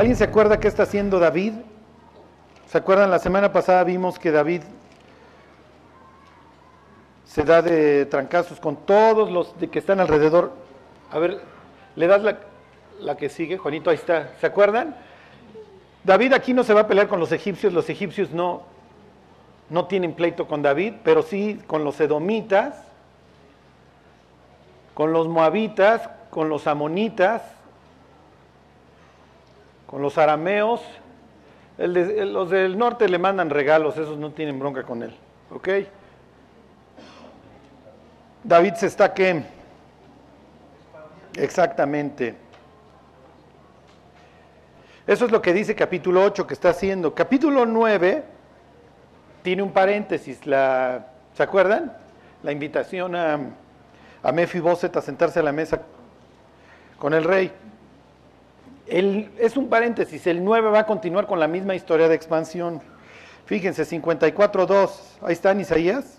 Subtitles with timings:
[0.00, 1.52] ¿Alguien se acuerda qué está haciendo David?
[2.68, 3.10] ¿Se acuerdan?
[3.10, 4.62] La semana pasada vimos que David
[7.26, 10.52] se da de trancazos con todos los que están alrededor.
[11.10, 11.42] A ver,
[11.96, 12.38] le das la,
[12.98, 14.30] la que sigue, Juanito, ahí está.
[14.40, 14.96] ¿Se acuerdan?
[16.02, 18.62] David aquí no se va a pelear con los egipcios, los egipcios no,
[19.68, 22.86] no tienen pleito con David, pero sí con los edomitas,
[24.94, 27.42] con los moabitas, con los amonitas,
[29.90, 30.80] con los arameos.
[31.76, 35.12] los del norte le mandan regalos, esos no tienen bronca con él.
[35.50, 35.68] ¿Ok?
[38.44, 39.42] David se está que...
[41.34, 42.36] Exactamente.
[45.08, 47.12] Eso es lo que dice capítulo 8 que está haciendo.
[47.12, 48.22] Capítulo 9
[49.42, 50.38] tiene un paréntesis.
[50.38, 51.96] ¿Se acuerdan?
[52.44, 53.40] La invitación a,
[54.22, 55.82] a Mefiboset a sentarse a la mesa
[56.96, 57.52] con el rey.
[58.90, 60.26] Es un paréntesis.
[60.26, 62.82] El 9 va a continuar con la misma historia de expansión.
[63.46, 64.90] Fíjense, 54.2.
[65.22, 66.18] Ahí está en Isaías.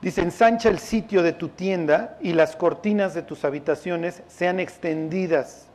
[0.00, 5.68] Dice, ensancha el sitio de tu tienda y las cortinas de tus habitaciones sean extendidas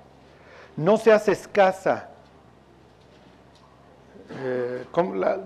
[0.76, 2.10] no seas escasa.
[4.32, 4.86] Eh,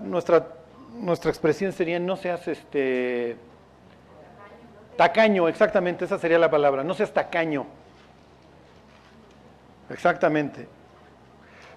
[0.02, 0.46] nuestra,
[0.94, 3.36] nuestra expresión sería no seas este
[4.96, 7.66] tacaño, exactamente, esa sería la palabra, no seas tacaño.
[9.90, 10.68] Exactamente.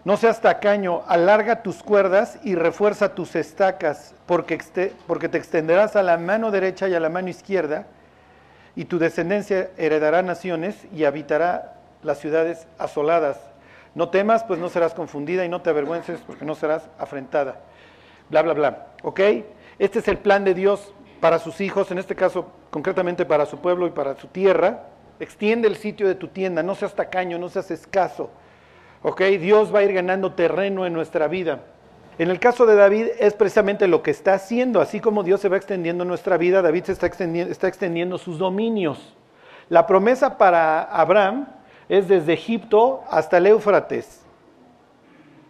[0.04, 4.60] No seas tacaño, alarga tus cuerdas y refuerza tus estacas, porque,
[5.06, 7.86] porque te extenderás a la mano derecha y a la mano izquierda,
[8.76, 13.38] y tu descendencia heredará naciones y habitará las ciudades asoladas.
[13.94, 17.60] No temas, pues no serás confundida y no te avergüences, porque no serás afrentada.
[18.30, 18.88] Bla, bla, bla.
[19.04, 19.20] ¿Ok?
[19.78, 23.60] Este es el plan de Dios para sus hijos, en este caso concretamente para su
[23.60, 24.86] pueblo y para su tierra.
[25.22, 28.32] Extiende el sitio de tu tienda, no seas tacaño, no seas escaso.
[29.04, 29.22] ¿Ok?
[29.40, 31.62] Dios va a ir ganando terreno en nuestra vida.
[32.18, 35.48] En el caso de David es precisamente lo que está haciendo, así como Dios se
[35.48, 39.16] va extendiendo en nuestra vida, David se está extendiendo, está extendiendo sus dominios.
[39.70, 41.48] La promesa para Abraham
[41.88, 44.26] es desde Egipto hasta el Éufrates.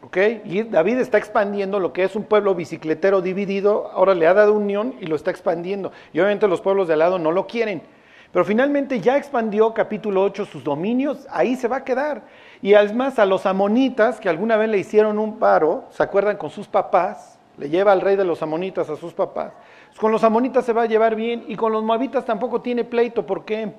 [0.03, 0.17] ¿Ok?
[0.43, 4.51] Y David está expandiendo lo que es un pueblo bicicletero dividido, ahora le ha dado
[4.51, 5.93] unión y lo está expandiendo.
[6.11, 7.83] Y obviamente los pueblos de al lado no lo quieren.
[8.31, 12.23] Pero finalmente ya expandió capítulo 8 sus dominios, ahí se va a quedar.
[12.61, 16.49] Y además a los amonitas, que alguna vez le hicieron un paro, ¿se acuerdan con
[16.49, 17.39] sus papás?
[17.57, 19.53] Le lleva al rey de los amonitas a sus papás.
[19.99, 23.25] con los amonitas se va a llevar bien y con los moabitas tampoco tiene pleito.
[23.25, 23.73] ¿Por qué?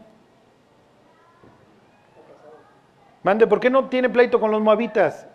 [3.22, 5.26] Mande, ¿por qué no tiene pleito con los moabitas?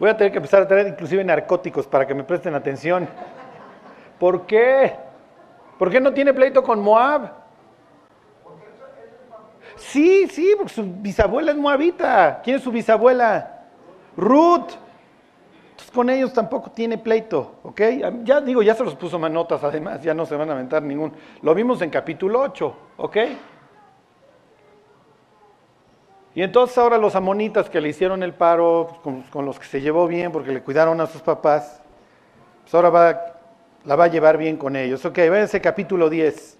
[0.00, 3.06] Voy a tener que empezar a traer inclusive narcóticos para que me presten atención.
[4.18, 4.96] ¿Por qué?
[5.78, 7.30] ¿Por qué no tiene pleito con Moab?
[9.76, 12.40] Sí, sí, porque su bisabuela es moabita.
[12.42, 13.66] ¿Quién es su bisabuela?
[14.16, 14.72] Ruth
[15.94, 17.80] con ellos tampoco tiene pleito, ¿ok?
[18.22, 21.12] Ya digo, ya se los puso manotas además, ya no se van a aventar ningún.
[21.42, 23.16] Lo vimos en capítulo 8, ¿ok?
[26.34, 30.06] Y entonces ahora los amonitas que le hicieron el paro, con, los que se llevó
[30.06, 31.80] bien porque le cuidaron a sus papás,
[32.62, 33.20] pues ahora va,
[33.84, 35.04] la va a llevar bien con ellos.
[35.04, 36.58] Ok, váyanse capítulo 10.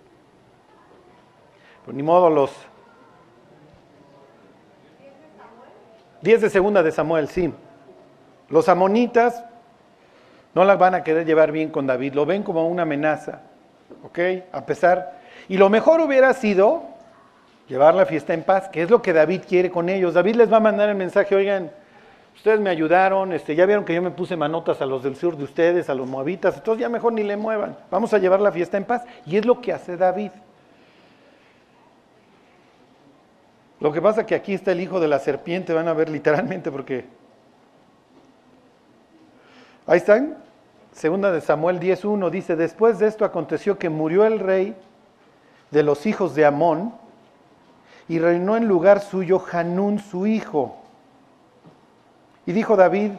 [1.84, 2.50] Pues ni modo los...
[6.22, 7.52] 10 de segunda de Samuel, sí.
[8.48, 9.42] Los amonitas
[10.54, 13.42] no las van a querer llevar bien con David, lo ven como una amenaza,
[14.04, 14.18] ¿ok?
[14.52, 16.89] A pesar, y lo mejor hubiera sido
[17.70, 20.12] llevar la fiesta en paz, que es lo que David quiere con ellos.
[20.12, 21.70] David les va a mandar el mensaje, oigan,
[22.34, 25.36] ustedes me ayudaron, este, ya vieron que yo me puse manotas a los del sur
[25.36, 28.52] de ustedes, a los moabitas, entonces ya mejor ni le muevan, vamos a llevar la
[28.52, 29.04] fiesta en paz.
[29.24, 30.32] Y es lo que hace David.
[33.78, 36.70] Lo que pasa que aquí está el hijo de la serpiente, van a ver literalmente,
[36.70, 37.06] porque
[39.90, 40.36] Ahí están.
[40.92, 44.76] Segunda de Samuel 10.1 dice, después de esto aconteció que murió el rey
[45.72, 46.94] de los hijos de Amón
[48.10, 50.76] y reinó en lugar suyo Hanún su hijo.
[52.44, 53.12] Y dijo David,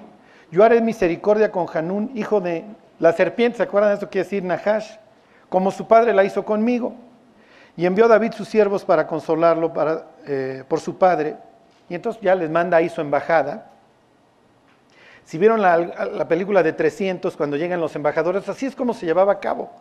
[0.52, 2.66] yo haré misericordia con Hanún, hijo de
[3.00, 4.10] la serpiente, ¿se acuerdan de esto?
[4.10, 4.92] Quiere decir Nahash,
[5.48, 6.94] como su padre la hizo conmigo.
[7.78, 11.38] Y envió David sus siervos para consolarlo para, eh, por su padre.
[11.88, 13.72] Y entonces ya les manda ahí su embajada.
[15.24, 19.32] Si vieron la, película de 300, cuando llegan los embajadores, así es como se llevaba
[19.32, 19.72] a cabo.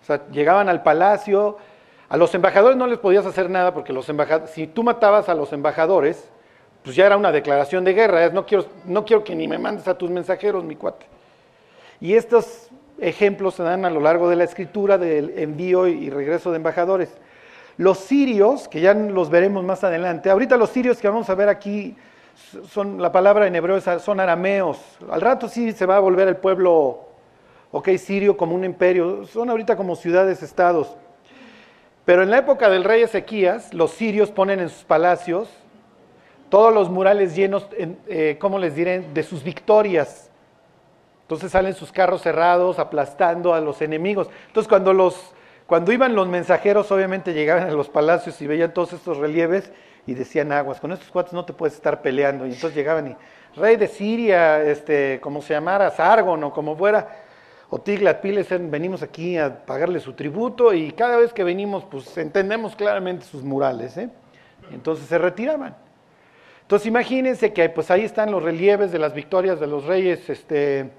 [0.00, 1.58] O sea, llegaban al palacio,
[2.08, 5.34] a los embajadores no les podías hacer nada porque los embajadores, si tú matabas a
[5.34, 6.30] los embajadores,
[6.82, 9.58] pues ya era una declaración de guerra, es no quiero, no quiero que ni me
[9.58, 11.06] mandes a tus mensajeros, mi cuate.
[12.00, 12.68] Y estos
[12.98, 17.10] ejemplos se dan a lo largo de la escritura del envío y regreso de embajadores.
[17.76, 21.48] Los sirios, que ya los veremos más adelante, ahorita los sirios que vamos a ver
[21.48, 21.96] aquí,
[22.70, 24.78] son, la palabra en hebreo son arameos.
[25.10, 27.00] Al rato sí se va a volver el pueblo,
[27.70, 29.26] ok, sirio como un imperio.
[29.26, 30.96] Son ahorita como ciudades, estados.
[32.08, 35.50] Pero en la época del rey Ezequías, los sirios ponen en sus palacios
[36.48, 40.30] todos los murales llenos, eh, ¿cómo les diré?, de sus victorias.
[41.20, 44.30] Entonces salen sus carros cerrados, aplastando a los enemigos.
[44.46, 45.34] Entonces cuando los
[45.66, 49.70] cuando iban los mensajeros, obviamente llegaban a los palacios y veían todos estos relieves
[50.06, 52.46] y decían aguas, con estos cuates no te puedes estar peleando.
[52.46, 53.16] Y entonces llegaban y,
[53.60, 57.27] rey de Siria, este, como se llamara, Sargon o como fuera,
[57.70, 62.16] o Tiglat Pilesen, venimos aquí a pagarle su tributo y cada vez que venimos, pues
[62.16, 63.96] entendemos claramente sus murales.
[63.96, 64.08] ¿eh?
[64.72, 65.76] entonces se retiraban.
[66.62, 70.90] Entonces imagínense que pues ahí están los relieves de las victorias de los reyes este,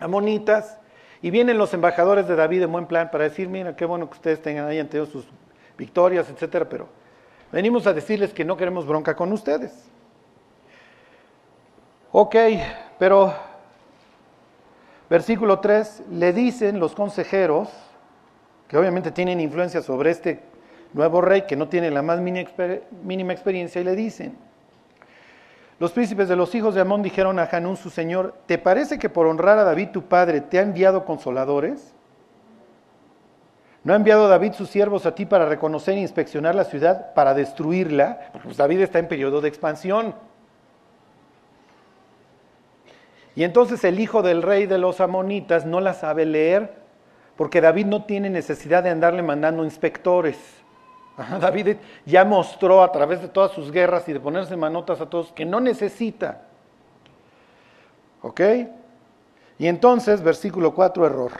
[0.00, 0.78] amonitas
[1.22, 4.14] y vienen los embajadores de David en buen plan para decir, mira, qué bueno que
[4.14, 5.26] ustedes tengan ahí ante sus
[5.76, 6.88] victorias, etcétera, pero
[7.52, 9.88] venimos a decirles que no queremos bronca con ustedes.
[12.10, 12.36] Ok,
[12.98, 13.34] pero
[15.08, 17.68] versículo 3, le dicen los consejeros,
[18.68, 20.40] que obviamente tienen influencia sobre este
[20.92, 24.36] nuevo rey que no tiene la más mínima experiencia, y le dicen,
[25.78, 29.08] los príncipes de los hijos de Amón dijeron a Hanún su señor, ¿te parece que
[29.08, 31.94] por honrar a David tu padre te ha enviado consoladores?
[33.84, 37.32] ¿No ha enviado David sus siervos a ti para reconocer e inspeccionar la ciudad, para
[37.32, 38.18] destruirla?
[38.32, 40.14] Porque pues, David está en periodo de expansión.
[43.38, 46.72] Y entonces el hijo del rey de los amonitas no la sabe leer,
[47.36, 50.36] porque David no tiene necesidad de andarle mandando inspectores.
[51.40, 55.30] David ya mostró a través de todas sus guerras y de ponerse manotas a todos
[55.30, 56.48] que no necesita.
[58.22, 58.40] ¿Ok?
[59.56, 61.32] Y entonces, versículo 4, error.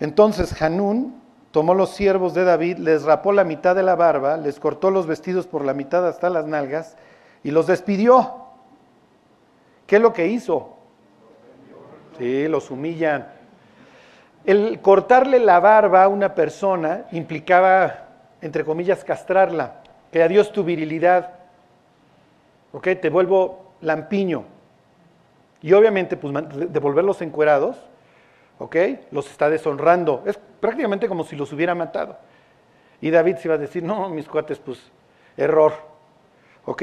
[0.00, 1.22] Entonces Hanún
[1.52, 5.06] tomó los siervos de David, les rapó la mitad de la barba, les cortó los
[5.06, 6.96] vestidos por la mitad hasta las nalgas
[7.44, 8.46] y los despidió.
[9.86, 10.79] ¿Qué es lo que hizo?
[12.20, 13.28] Sí, los humillan.
[14.44, 18.10] El cortarle la barba a una persona implicaba
[18.42, 21.30] entre comillas, castrarla, que adiós tu virilidad,
[22.72, 22.88] ¿ok?
[23.00, 24.44] Te vuelvo lampiño.
[25.62, 26.34] Y obviamente, pues
[26.72, 27.76] devolverlos encuerados,
[28.58, 28.76] ¿ok?
[29.10, 30.22] Los está deshonrando.
[30.26, 32.16] Es prácticamente como si los hubiera matado.
[33.00, 34.78] Y David se iba a decir, no, mis cuates, pues,
[35.36, 35.72] error,
[36.64, 36.82] ¿ok?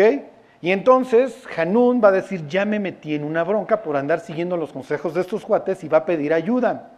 [0.61, 4.57] Y entonces Hanún va a decir, ya me metí en una bronca por andar siguiendo
[4.57, 6.91] los consejos de estos cuates y va a pedir ayuda.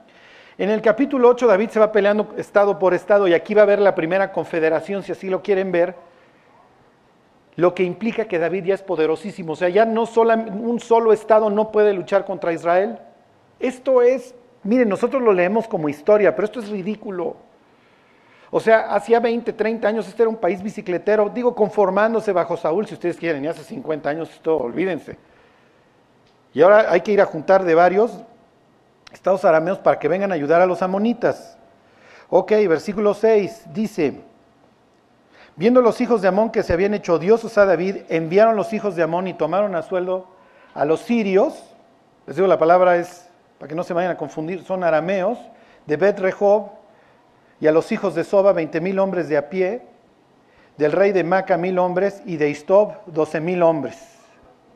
[0.58, 3.64] En el capítulo 8 David se va peleando estado por estado y aquí va a
[3.64, 5.96] haber la primera confederación, si así lo quieren ver,
[7.56, 9.54] lo que implica que David ya es poderosísimo.
[9.54, 12.98] O sea, ya no solo, un solo estado no puede luchar contra Israel.
[13.60, 14.34] Esto es,
[14.64, 17.36] miren, nosotros lo leemos como historia, pero esto es ridículo.
[18.52, 22.88] O sea, hacía 20, 30 años este era un país bicicletero, digo, conformándose bajo Saúl,
[22.88, 25.18] si ustedes quieren, y hace 50 años esto, olvídense.
[26.54, 28.12] Y ahora hay que ir a juntar de varios,
[29.14, 31.58] estados arameos para que vengan a ayudar a los amonitas.
[32.30, 34.22] Ok, versículo 6 dice,
[35.56, 38.96] viendo los hijos de Amón que se habían hecho odiosos a David, enviaron los hijos
[38.96, 40.28] de Amón y tomaron a sueldo
[40.74, 41.64] a los sirios,
[42.26, 45.38] les digo la palabra es, para que no se vayan a confundir, son arameos,
[45.86, 46.79] de Bet Rehob,
[47.60, 49.82] y a los hijos de Soba, veinte mil hombres de a pie,
[50.78, 54.18] del rey de Maca mil hombres, y de Istob doce mil hombres.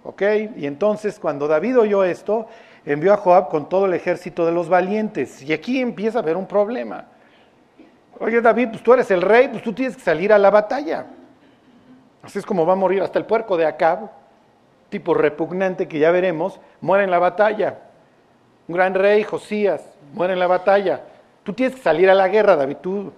[0.03, 0.21] ¿Ok?
[0.57, 2.47] Y entonces cuando David oyó esto,
[2.85, 5.41] envió a Joab con todo el ejército de los valientes.
[5.41, 7.05] Y aquí empieza a haber un problema.
[8.19, 11.05] Oye David, pues tú eres el rey, pues tú tienes que salir a la batalla.
[12.21, 14.09] Así es como va a morir hasta el puerco de Acab,
[14.89, 17.79] tipo repugnante que ya veremos, muere en la batalla.
[18.67, 21.01] Un gran rey, Josías, muere en la batalla.
[21.43, 22.77] Tú tienes que salir a la guerra, David.
[22.77, 23.11] Tú...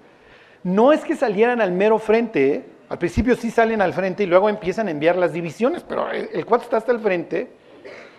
[0.64, 2.66] No es que salieran al mero frente, ¿eh?
[2.90, 6.46] al principio sí salen al frente y luego empiezan a enviar las divisiones, pero el
[6.46, 7.52] cuarto está hasta el frente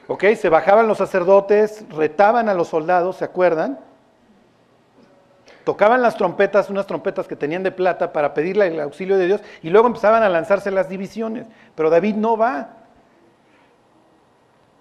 [0.09, 0.25] ¿Ok?
[0.37, 3.81] Se bajaban los sacerdotes, retaban a los soldados, ¿se acuerdan?
[5.65, 9.41] Tocaban las trompetas, unas trompetas que tenían de plata para pedirle el auxilio de Dios
[9.63, 11.47] y luego empezaban a lanzarse las divisiones.
[11.75, 12.69] Pero David no va.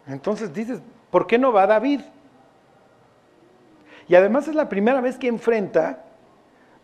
[0.06, 0.80] Entonces dices,
[1.10, 2.02] ¿por qué no va David?
[4.08, 6.04] Y además es la primera vez que enfrenta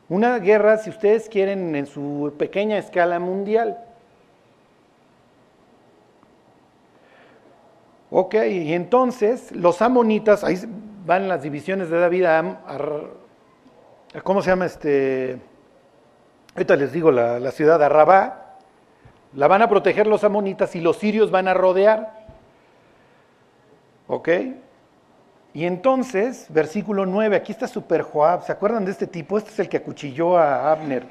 [0.09, 3.77] una guerra, si ustedes quieren, en su pequeña escala mundial.
[8.09, 10.57] Ok, y entonces los amonitas, ahí
[11.05, 12.59] van las divisiones de David a,
[14.23, 15.39] ¿cómo se llama este?
[16.53, 18.57] Ahorita les digo la, ciudad de Arrabá,
[19.33, 22.25] la van a proteger los amonitas y los sirios van a rodear.
[24.07, 24.27] ¿Ok?
[25.53, 29.37] Y entonces, versículo 9, aquí está Super Joab, ¿se acuerdan de este tipo?
[29.37, 31.05] Este es el que acuchilló a Abner.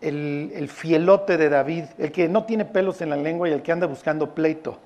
[0.00, 3.62] El, el, fielote de David, el que no tiene pelos en la lengua y el
[3.62, 4.78] que anda buscando pleito.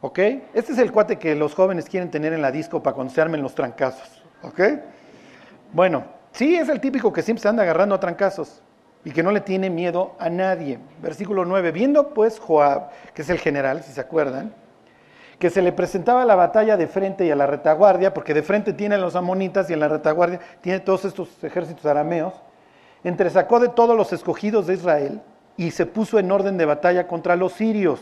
[0.00, 0.18] ¿Ok?
[0.54, 3.20] Este es el cuate que los jóvenes quieren tener en la disco para cuando se
[3.20, 4.22] armen los trancazos.
[4.42, 4.60] ¿Ok?
[5.72, 8.62] Bueno, sí es el típico que siempre se anda agarrando a trancazos
[9.04, 10.78] y que no le tiene miedo a nadie.
[11.02, 11.72] Versículo 9.
[11.72, 14.54] Viendo pues Joab, que es el general, si se acuerdan,
[15.38, 18.72] que se le presentaba la batalla de frente y a la retaguardia, porque de frente
[18.72, 22.34] tiene los amonitas y en la retaguardia tiene todos estos ejércitos arameos,
[23.04, 25.20] entresacó de todos los escogidos de Israel
[25.56, 28.00] y se puso en orden de batalla contra los sirios.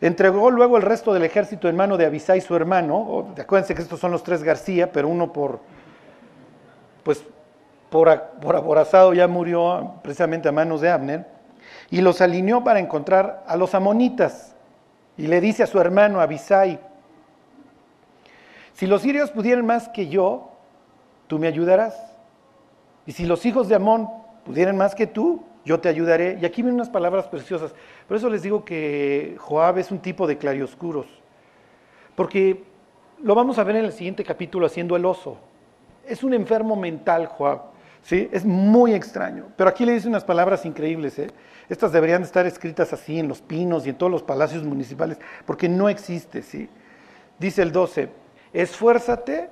[0.00, 3.34] Entregó luego el resto del ejército en mano de Abisai, su hermano.
[3.36, 5.58] acuérdense que estos son los tres García, pero uno por,
[7.02, 7.24] pues,
[7.90, 11.26] por, por aborazado ya murió precisamente a manos de Abner.
[11.90, 14.54] Y los alineó para encontrar a los amonitas.
[15.18, 16.78] Y le dice a su hermano Abisai,
[18.72, 20.52] si los sirios pudieran más que yo,
[21.26, 22.00] tú me ayudarás.
[23.04, 24.08] Y si los hijos de Amón
[24.44, 26.38] pudieran más que tú, yo te ayudaré.
[26.40, 27.74] Y aquí vienen unas palabras preciosas.
[28.06, 31.06] Por eso les digo que Joab es un tipo de clarioscuros.
[32.14, 32.62] Porque
[33.20, 35.38] lo vamos a ver en el siguiente capítulo haciendo el oso.
[36.06, 37.62] Es un enfermo mental, Joab.
[38.08, 38.26] ¿Sí?
[38.32, 39.48] Es muy extraño.
[39.54, 41.18] Pero aquí le dice unas palabras increíbles.
[41.18, 41.28] ¿eh?
[41.68, 45.68] Estas deberían estar escritas así en los pinos y en todos los palacios municipales, porque
[45.68, 46.42] no existe.
[46.42, 46.70] ¿sí?
[47.38, 48.08] Dice el 12,
[48.54, 49.50] esfuérzate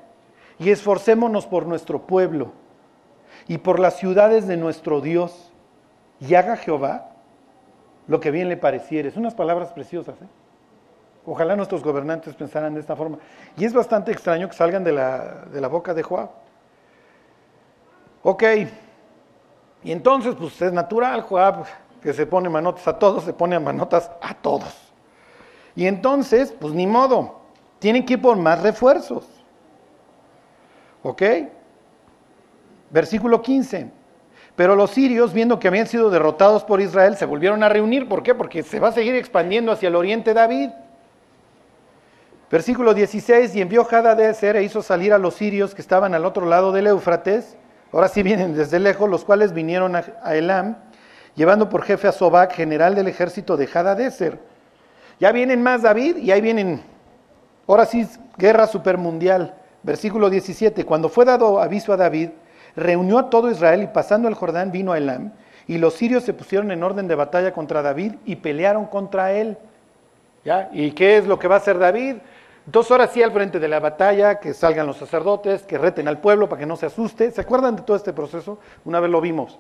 [0.59, 2.53] y esforcémonos por nuestro pueblo
[3.47, 5.53] y por las ciudades de nuestro Dios
[6.19, 7.11] y haga Jehová
[8.07, 9.11] lo que bien le pareciere.
[9.11, 10.15] Es unas palabras preciosas.
[10.23, 10.29] ¿eh?
[11.27, 13.19] Ojalá nuestros gobernantes pensaran de esta forma.
[13.59, 16.46] Y es bastante extraño que salgan de la, de la boca de Joab.
[18.29, 18.43] Ok,
[19.85, 21.65] y entonces pues es natural, Joab,
[22.03, 24.75] que se pone manotas a todos, se pone manotas a todos.
[25.77, 27.39] Y entonces, pues ni modo,
[27.79, 29.29] tienen que ir por más refuerzos.
[31.05, 31.23] ¿Ok?
[32.91, 33.93] Versículo 15.
[34.57, 38.09] Pero los sirios, viendo que habían sido derrotados por Israel, se volvieron a reunir.
[38.09, 38.35] ¿Por qué?
[38.35, 40.71] Porque se va a seguir expandiendo hacia el oriente David.
[42.51, 46.45] Versículo 16, y envió Hadadezer e hizo salir a los sirios que estaban al otro
[46.45, 47.57] lado del Éufrates.
[47.93, 50.77] Ahora sí vienen desde lejos, los cuales vinieron a, Elam,
[51.35, 54.39] llevando por jefe a Sobac, general del ejército de Hadadezer.
[55.21, 56.83] Ya vienen más David y ahí vienen,
[57.67, 59.55] ahora sí, guerra supermundial.
[59.83, 62.31] Versículo 17, cuando fue dado aviso a David,
[62.75, 65.33] reunió a todo Israel y pasando el Jordán vino a Elam.
[65.69, 69.57] Y los sirios se pusieron en orden de batalla contra David y pelearon contra él.
[70.45, 70.69] ¿Ya?
[70.73, 72.17] ¿Y qué es lo que va a hacer David?
[72.67, 76.19] Dos horas sí al frente de la batalla, que salgan los sacerdotes, que reten al
[76.19, 77.31] pueblo para que no se asuste.
[77.31, 78.59] ¿Se acuerdan de todo este proceso?
[78.85, 79.59] Una vez lo vimos.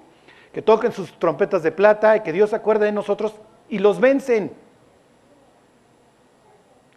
[0.53, 3.35] Que toquen sus trompetas de plata y que Dios se acuerde de nosotros
[3.69, 4.53] y los vencen.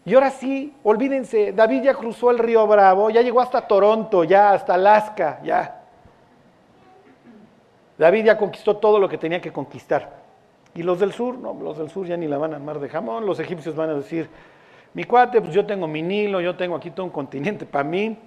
[0.03, 4.53] Y ahora sí, olvídense, David ya cruzó el río Bravo, ya llegó hasta Toronto, ya
[4.53, 5.83] hasta Alaska, ya.
[7.99, 10.17] David ya conquistó todo lo que tenía que conquistar.
[10.73, 12.89] Y los del sur, no, los del sur ya ni la van a armar de
[12.89, 13.25] jamón.
[13.27, 14.29] Los egipcios van a decir,
[14.93, 18.17] mi cuate, pues yo tengo mi Nilo, yo tengo aquí todo un continente para mí,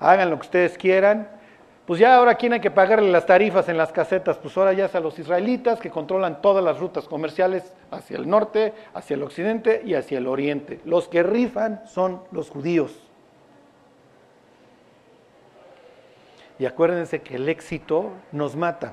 [0.00, 1.28] hagan lo que ustedes quieran.
[1.86, 4.84] Pues ya ahora quién hay que pagarle las tarifas en las casetas, pues ahora ya
[4.84, 9.22] es a los israelitas que controlan todas las rutas comerciales hacia el norte, hacia el
[9.22, 10.80] occidente y hacia el oriente.
[10.84, 13.08] Los que rifan son los judíos.
[16.58, 18.92] Y acuérdense que el éxito nos mata.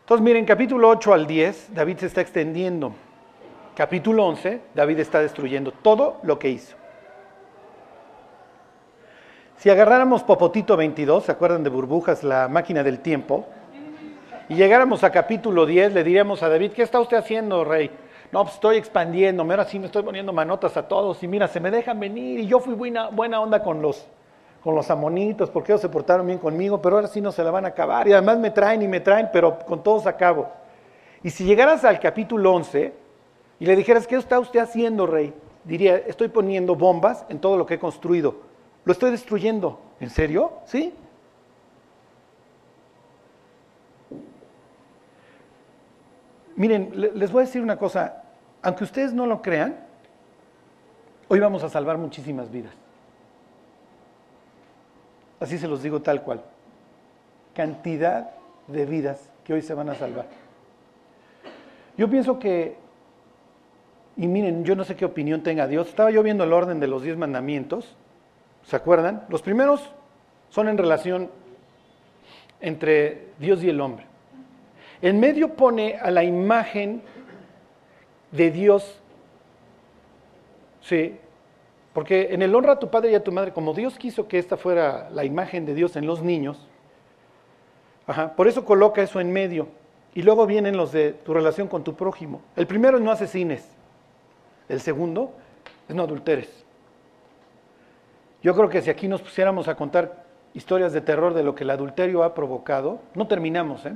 [0.00, 2.94] Entonces, miren, capítulo 8 al 10, David se está extendiendo.
[3.78, 6.74] Capítulo 11, David está destruyendo todo lo que hizo.
[9.56, 13.46] Si agarráramos Popotito 22, ¿se acuerdan de burbujas, la máquina del tiempo?
[14.48, 17.88] Y llegáramos a capítulo 10, le diríamos a David, ¿qué está usted haciendo, rey?
[18.32, 21.60] No, pues estoy expandiéndome, ahora sí me estoy poniendo manotas a todos y mira, se
[21.60, 24.08] me dejan venir y yo fui buena, buena onda con los,
[24.60, 27.52] con los amonitos, porque ellos se portaron bien conmigo, pero ahora sí no se la
[27.52, 28.08] van a acabar.
[28.08, 30.48] Y además me traen y me traen, pero con todos acabo.
[31.22, 33.06] Y si llegaras al capítulo 11
[33.60, 35.34] y le dijeras, ¿qué está usted haciendo, rey?
[35.64, 38.36] Diría, estoy poniendo bombas en todo lo que he construido.
[38.84, 39.80] Lo estoy destruyendo.
[40.00, 40.52] ¿En serio?
[40.64, 40.94] ¿Sí?
[46.56, 48.22] Miren, les voy a decir una cosa.
[48.62, 49.76] Aunque ustedes no lo crean,
[51.28, 52.72] hoy vamos a salvar muchísimas vidas.
[55.40, 56.42] Así se los digo tal cual.
[57.54, 58.30] Cantidad
[58.66, 60.26] de vidas que hoy se van a salvar.
[61.96, 62.76] Yo pienso que,
[64.18, 66.88] y miren, yo no sé qué opinión tenga Dios, estaba yo viendo el orden de
[66.88, 67.96] los diez mandamientos,
[68.64, 69.24] ¿se acuerdan?
[69.30, 69.90] Los primeros
[70.50, 71.30] son en relación
[72.60, 74.04] entre Dios y el hombre.
[75.00, 77.00] En medio pone a la imagen
[78.32, 79.00] de Dios
[80.88, 81.16] Sí,
[81.92, 84.38] porque en el honra a tu padre y a tu madre, como Dios quiso que
[84.38, 86.66] esta fuera la imagen de Dios en los niños,
[88.36, 89.68] por eso coloca eso en medio.
[90.14, 92.40] Y luego vienen los de tu relación con tu prójimo.
[92.56, 93.68] El primero es no asesines.
[94.68, 95.32] El segundo
[95.88, 96.64] es no adulteres.
[98.42, 101.64] Yo creo que si aquí nos pusiéramos a contar historias de terror de lo que
[101.64, 103.84] el adulterio ha provocado, no terminamos.
[103.86, 103.94] ¿eh?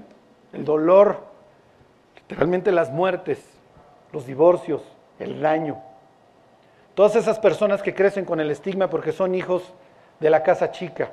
[0.53, 1.25] El dolor,
[2.17, 3.43] literalmente las muertes,
[4.13, 4.83] los divorcios,
[5.19, 5.81] el daño.
[6.95, 9.73] Todas esas personas que crecen con el estigma porque son hijos
[10.21, 11.13] de la casa chica.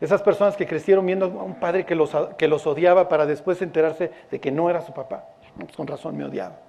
[0.00, 3.60] Esas personas que crecieron viendo a un padre que los, que los odiaba para después
[3.62, 5.24] enterarse de que no era su papá.
[5.76, 6.67] Con razón me odiaba.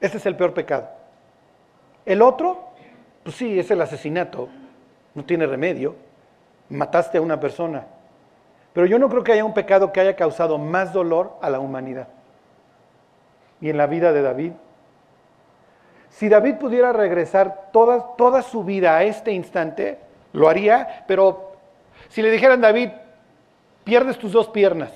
[0.00, 0.88] Ese es el peor pecado.
[2.04, 2.70] El otro,
[3.22, 4.48] pues sí, es el asesinato.
[5.14, 5.96] No tiene remedio.
[6.68, 7.86] Mataste a una persona.
[8.72, 11.60] Pero yo no creo que haya un pecado que haya causado más dolor a la
[11.60, 12.08] humanidad.
[13.60, 14.52] Y en la vida de David
[16.16, 19.98] si David pudiera regresar toda, toda su vida a este instante,
[20.32, 21.52] lo haría, pero
[22.08, 22.88] si le dijeran, David,
[23.84, 24.90] pierdes tus dos piernas,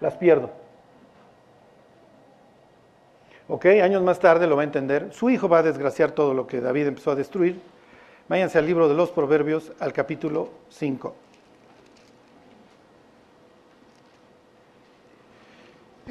[0.00, 0.48] las pierdo.
[3.48, 5.12] Ok, años más tarde lo va a entender.
[5.12, 7.60] Su hijo va a desgraciar todo lo que David empezó a destruir.
[8.28, 11.14] Váyanse al libro de los Proverbios, al capítulo 5.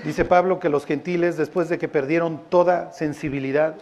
[0.03, 3.75] Dice Pablo que los gentiles, después de que perdieron toda sensibilidad,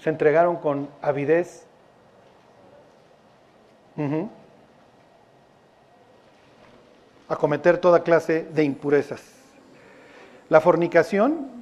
[0.00, 1.66] se entregaron con avidez.
[7.28, 9.22] a cometer toda clase de impurezas.
[10.48, 11.55] La fornicación,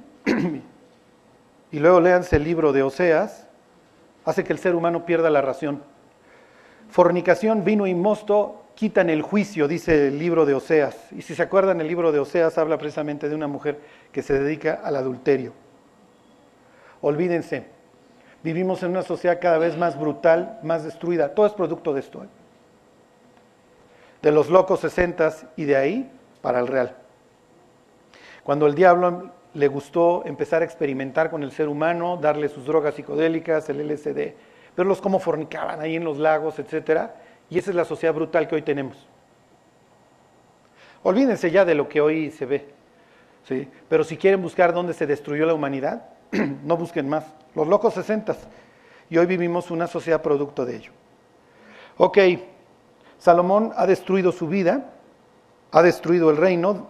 [1.71, 3.47] y luego léanse el libro de Oseas,
[4.23, 5.83] hace que el ser humano pierda la ración.
[6.89, 11.11] Fornicación, vino y mosto quitan el juicio, dice el libro de Oseas.
[11.11, 13.79] Y si se acuerdan, el libro de Oseas habla precisamente de una mujer
[14.11, 15.53] que se dedica al adulterio.
[17.01, 17.65] Olvídense,
[18.43, 21.33] vivimos en una sociedad cada vez más brutal, más destruida.
[21.33, 22.23] Todo es producto de esto.
[22.23, 22.27] ¿eh?
[24.21, 26.95] De los locos sesentas y de ahí para el real.
[28.43, 32.95] Cuando el diablo le gustó empezar a experimentar con el ser humano, darle sus drogas
[32.95, 34.33] psicodélicas, el LSD,
[34.75, 37.15] verlos cómo fornicaban ahí en los lagos, etcétera,
[37.49, 39.07] y esa es la sociedad brutal que hoy tenemos.
[41.03, 42.65] Olvídense ya de lo que hoy se ve.
[43.47, 43.67] ¿sí?
[43.87, 46.09] Pero si quieren buscar dónde se destruyó la humanidad,
[46.63, 47.25] no busquen más.
[47.53, 48.37] Los locos sesentas.
[49.09, 50.91] Y hoy vivimos una sociedad producto de ello.
[51.97, 52.17] Ok,
[53.19, 54.91] Salomón ha destruido su vida,
[55.71, 56.89] ha destruido el reino.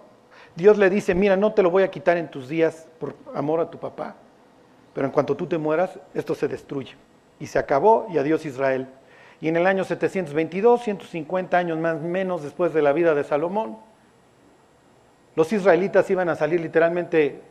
[0.56, 3.60] Dios le dice, mira, no te lo voy a quitar en tus días por amor
[3.60, 4.16] a tu papá,
[4.94, 6.96] pero en cuanto tú te mueras, esto se destruye.
[7.40, 8.88] Y se acabó y adiós Israel.
[9.42, 13.78] Y en el año 722, 150 años más menos después de la vida de Salomón,
[15.36, 17.42] los israelitas iban a salir literalmente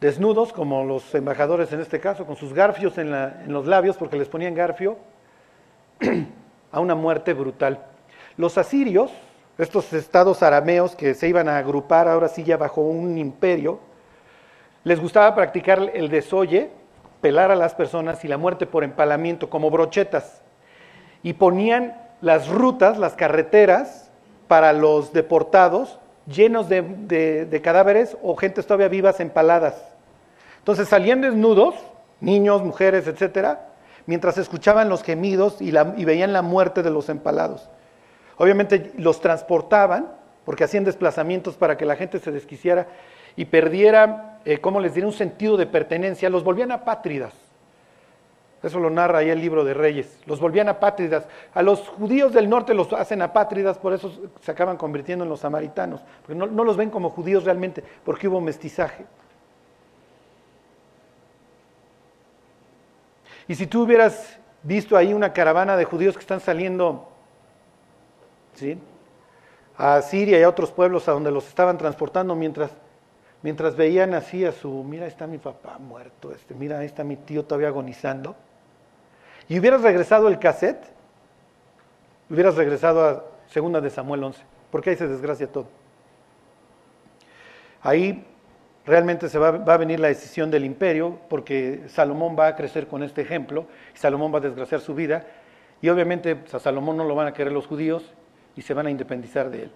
[0.00, 4.16] desnudos, como los embajadores en este caso, con sus garfios en, en los labios, porque
[4.16, 4.96] les ponían garfio,
[6.70, 7.84] a una muerte brutal.
[8.36, 9.10] Los asirios,
[9.58, 13.80] estos estados arameos que se iban a agrupar ahora sí ya bajo un imperio,
[14.84, 16.70] les gustaba practicar el desoye,
[17.20, 20.42] pelar a las personas y la muerte por empalamiento como brochetas.
[21.24, 24.10] Y ponían las rutas, las carreteras
[24.46, 29.82] para los deportados llenos de, cadáveres o gente todavía vivas empaladas.
[30.58, 31.74] Entonces salían desnudos,
[32.20, 33.70] niños, mujeres, etcétera,
[34.06, 37.68] mientras escuchaban los gemidos y veían la muerte de los empalados.
[38.38, 40.12] Obviamente los transportaban
[40.44, 42.86] porque hacían desplazamientos para que la gente se desquiciara
[43.36, 47.34] y perdiera, eh, ¿cómo les diré?, un sentido de pertenencia, los volvían apátridas.
[48.62, 50.18] Eso lo narra ahí el libro de Reyes.
[50.26, 51.28] Los volvían apátridas.
[51.54, 55.40] A los judíos del norte los hacen apátridas, por eso se acaban convirtiendo en los
[55.40, 56.00] samaritanos.
[56.22, 59.04] Porque no, no los ven como judíos realmente, porque hubo mestizaje.
[63.46, 67.08] Y si tú hubieras visto ahí una caravana de judíos que están saliendo
[69.76, 72.70] a Siria y a otros pueblos a donde los estaban transportando mientras
[73.42, 77.04] mientras veían así a su, mira, ahí está mi papá muerto, este, mira, ahí está
[77.04, 78.36] mi tío todavía agonizando,
[79.48, 80.84] y hubieras regresado el cassette,
[82.28, 85.66] hubieras regresado a segunda de Samuel 11, porque ahí se desgracia todo.
[87.80, 88.26] Ahí
[88.84, 92.88] realmente se va, va, a venir la decisión del imperio, porque Salomón va a crecer
[92.88, 95.26] con este ejemplo, y Salomón va a desgraciar su vida,
[95.80, 98.12] y obviamente pues, a Salomón no lo van a querer los judíos,
[98.58, 99.70] y se van a independizar de él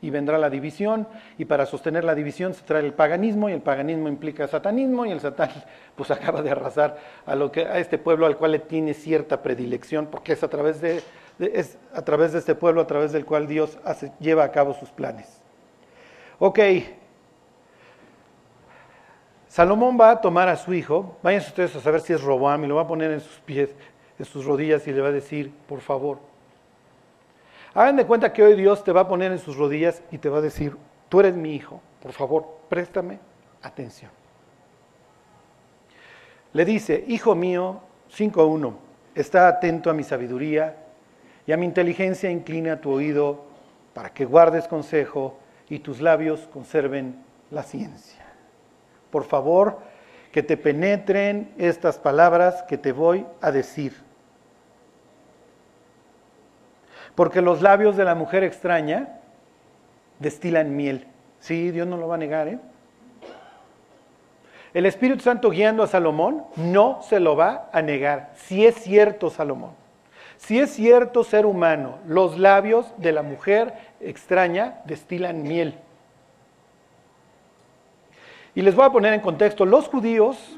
[0.00, 3.60] y vendrá la división, y para sostener la división se trae el paganismo, y el
[3.60, 5.62] paganismo implica satanismo, y el satanismo
[5.96, 9.42] pues acaba de arrasar a, lo que, a este pueblo al cual le tiene cierta
[9.42, 11.02] predilección, porque es a través de,
[11.38, 14.74] es a través de este pueblo a través del cual Dios hace, lleva a cabo
[14.74, 15.40] sus planes.
[16.38, 16.60] Ok,
[19.48, 22.68] Salomón va a tomar a su hijo, vayan ustedes a saber si es Roboam, y
[22.68, 23.70] lo va a poner en sus pies,
[24.16, 26.37] en sus rodillas y le va a decir, por favor.
[27.74, 30.28] Hagan de cuenta que hoy Dios te va a poner en sus rodillas y te
[30.28, 30.76] va a decir,
[31.08, 33.18] tú eres mi hijo, por favor, préstame
[33.62, 34.10] atención.
[36.52, 37.80] Le dice, hijo mío,
[38.16, 38.74] 5.1,
[39.14, 40.76] está atento a mi sabiduría
[41.46, 43.44] y a mi inteligencia inclina tu oído
[43.92, 48.24] para que guardes consejo y tus labios conserven la ciencia.
[49.10, 49.78] Por favor,
[50.32, 54.07] que te penetren estas palabras que te voy a decir.
[57.18, 59.18] Porque los labios de la mujer extraña
[60.20, 61.04] destilan miel.
[61.40, 62.60] Sí, Dios no lo va a negar, ¿eh?
[64.72, 68.30] El Espíritu Santo guiando a Salomón no se lo va a negar.
[68.36, 69.72] Si es cierto, Salomón.
[70.36, 75.74] Si es cierto, ser humano, los labios de la mujer extraña destilan miel.
[78.54, 80.56] Y les voy a poner en contexto, los judíos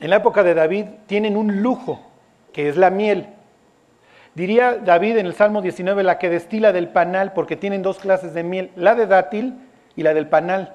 [0.00, 2.00] en la época de David tienen un lujo,
[2.54, 3.28] que es la miel.
[4.34, 8.34] Diría David en el Salmo 19, la que destila del panal, porque tienen dos clases
[8.34, 9.54] de miel, la de dátil
[9.94, 10.74] y la del panal.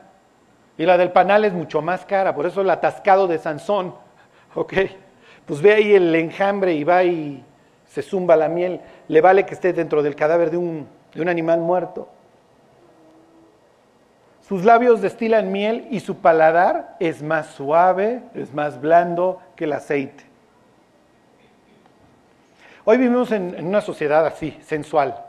[0.78, 3.96] Y la del panal es mucho más cara, por eso el atascado de Sansón,
[4.56, 4.74] ¿ok?
[5.46, 7.44] Pues ve ahí el enjambre y va y
[7.86, 11.28] se zumba la miel, le vale que esté dentro del cadáver de un, de un
[11.28, 12.08] animal muerto.
[14.42, 19.74] Sus labios destilan miel y su paladar es más suave, es más blando que el
[19.74, 20.29] aceite.
[22.86, 25.26] Hoy vivimos en, una sociedad así, sensual.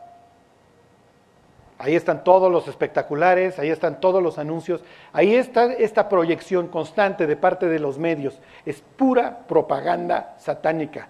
[1.79, 7.27] Ahí están todos los espectaculares, ahí están todos los anuncios, ahí está esta proyección constante
[7.27, 8.39] de parte de los medios.
[8.67, 11.09] Es pura propaganda satánica.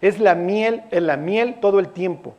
[0.00, 2.34] Es la miel, es la miel todo el tiempo.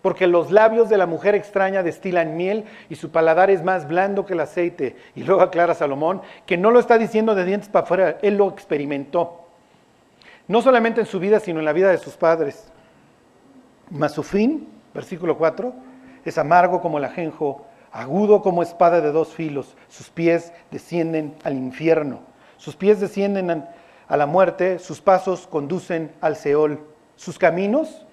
[0.00, 4.26] Porque los labios de la mujer extraña destilan miel y su paladar es más blando
[4.26, 4.96] que el aceite.
[5.14, 8.48] Y luego aclara Salomón que no lo está diciendo de dientes para afuera, él lo
[8.48, 9.41] experimentó.
[10.52, 12.70] No solamente en su vida, sino en la vida de sus padres.
[13.90, 15.72] Mas su fin, versículo 4,
[16.24, 19.74] es amargo como el ajenjo, agudo como espada de dos filos.
[19.88, 22.20] Sus pies descienden al infierno.
[22.58, 23.66] Sus pies descienden
[24.06, 26.80] a la muerte, sus pasos conducen al Seol.
[27.16, 28.06] Sus caminos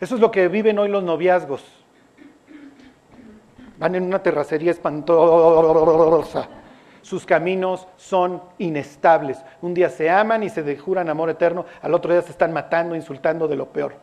[0.00, 1.64] eso es lo que viven hoy los noviazgos.
[3.78, 6.48] Van en una terracería espantosa.
[7.06, 9.38] Sus caminos son inestables.
[9.62, 12.96] Un día se aman y se juran amor eterno, al otro día se están matando,
[12.96, 13.94] insultando de lo peor.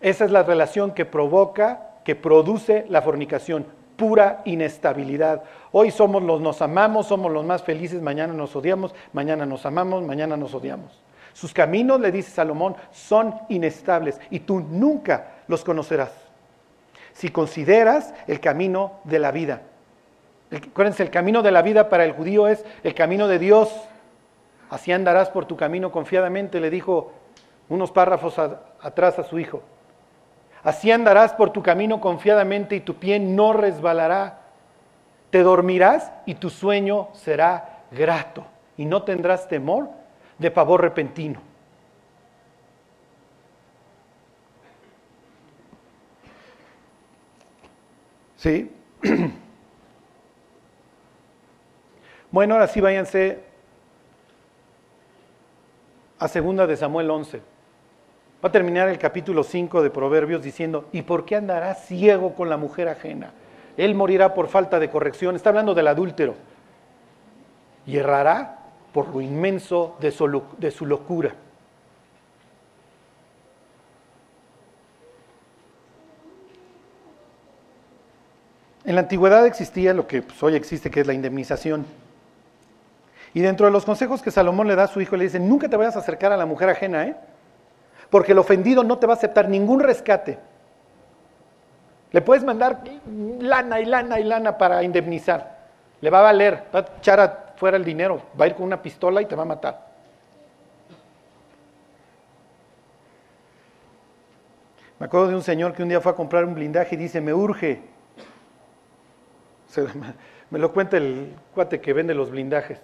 [0.00, 5.42] Esa es la relación que provoca, que produce la fornicación, pura inestabilidad.
[5.72, 10.04] Hoy somos los nos amamos, somos los más felices, mañana nos odiamos, mañana nos amamos,
[10.04, 11.02] mañana nos odiamos.
[11.32, 16.23] Sus caminos, le dice Salomón, son inestables y tú nunca los conocerás.
[17.14, 19.62] Si consideras el camino de la vida.
[20.50, 23.74] acuérdense, el camino de la vida para el judío es el camino de Dios.
[24.70, 27.12] Así andarás por tu camino confiadamente, le dijo
[27.68, 29.62] unos párrafos atrás a su hijo.
[30.62, 34.40] Así andarás por tu camino confiadamente y tu pie no resbalará.
[35.30, 38.46] Te dormirás y tu sueño será grato
[38.76, 39.88] y no tendrás temor
[40.38, 41.40] de pavor repentino.
[48.44, 48.70] ¿Sí?
[52.30, 53.38] Bueno, ahora sí váyanse
[56.18, 57.38] a segunda de Samuel 11.
[58.44, 62.50] Va a terminar el capítulo 5 de Proverbios diciendo, ¿y por qué andará ciego con
[62.50, 63.32] la mujer ajena?
[63.78, 65.36] Él morirá por falta de corrección.
[65.36, 66.34] Está hablando del adúltero.
[67.86, 68.58] Y errará
[68.92, 71.34] por lo inmenso de su, de su locura.
[78.84, 81.86] En la antigüedad existía lo que pues, hoy existe, que es la indemnización.
[83.32, 85.68] Y dentro de los consejos que Salomón le da a su hijo, le dice, nunca
[85.68, 87.16] te vayas a acercar a la mujer ajena, ¿eh?
[88.10, 90.38] porque el ofendido no te va a aceptar ningún rescate.
[92.12, 92.84] Le puedes mandar
[93.40, 95.58] lana y lana y lana para indemnizar.
[96.00, 98.80] Le va a valer, va a echar fuera el dinero, va a ir con una
[98.80, 99.94] pistola y te va a matar.
[105.00, 107.20] Me acuerdo de un señor que un día fue a comprar un blindaje y dice,
[107.20, 107.93] me urge.
[110.50, 112.80] Me lo cuenta el cuate que vende los blindajes.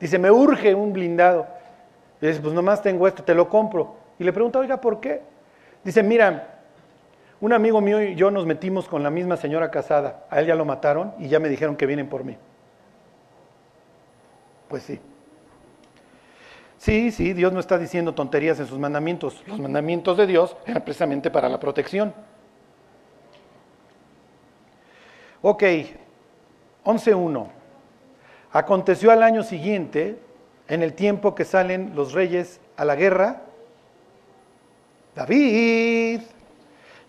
[0.00, 1.46] Dice, me urge un blindado.
[2.20, 3.96] Y dice, pues nomás tengo esto, te lo compro.
[4.18, 5.22] Y le pregunta, oiga, ¿por qué?
[5.84, 6.60] Dice, mira,
[7.40, 10.26] un amigo mío y yo nos metimos con la misma señora casada.
[10.30, 12.36] A él ya lo mataron y ya me dijeron que vienen por mí.
[14.68, 15.00] Pues sí.
[16.78, 19.42] Sí, sí, Dios no está diciendo tonterías en sus mandamientos.
[19.46, 22.14] Los mandamientos de Dios eran precisamente para la protección.
[25.42, 25.62] Ok,
[26.84, 27.48] 11.1.
[28.52, 30.18] Aconteció al año siguiente,
[30.68, 33.42] en el tiempo que salen los reyes a la guerra,
[35.14, 36.20] David,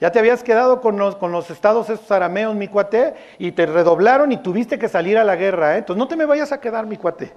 [0.02, 4.38] ya te habías quedado con los, estados esos arameos, mi cuate, y te redoblaron y
[4.38, 5.78] tuviste que salir a la guerra, ¿eh?
[5.78, 7.32] entonces no te me vayas a quedar, mi cuate.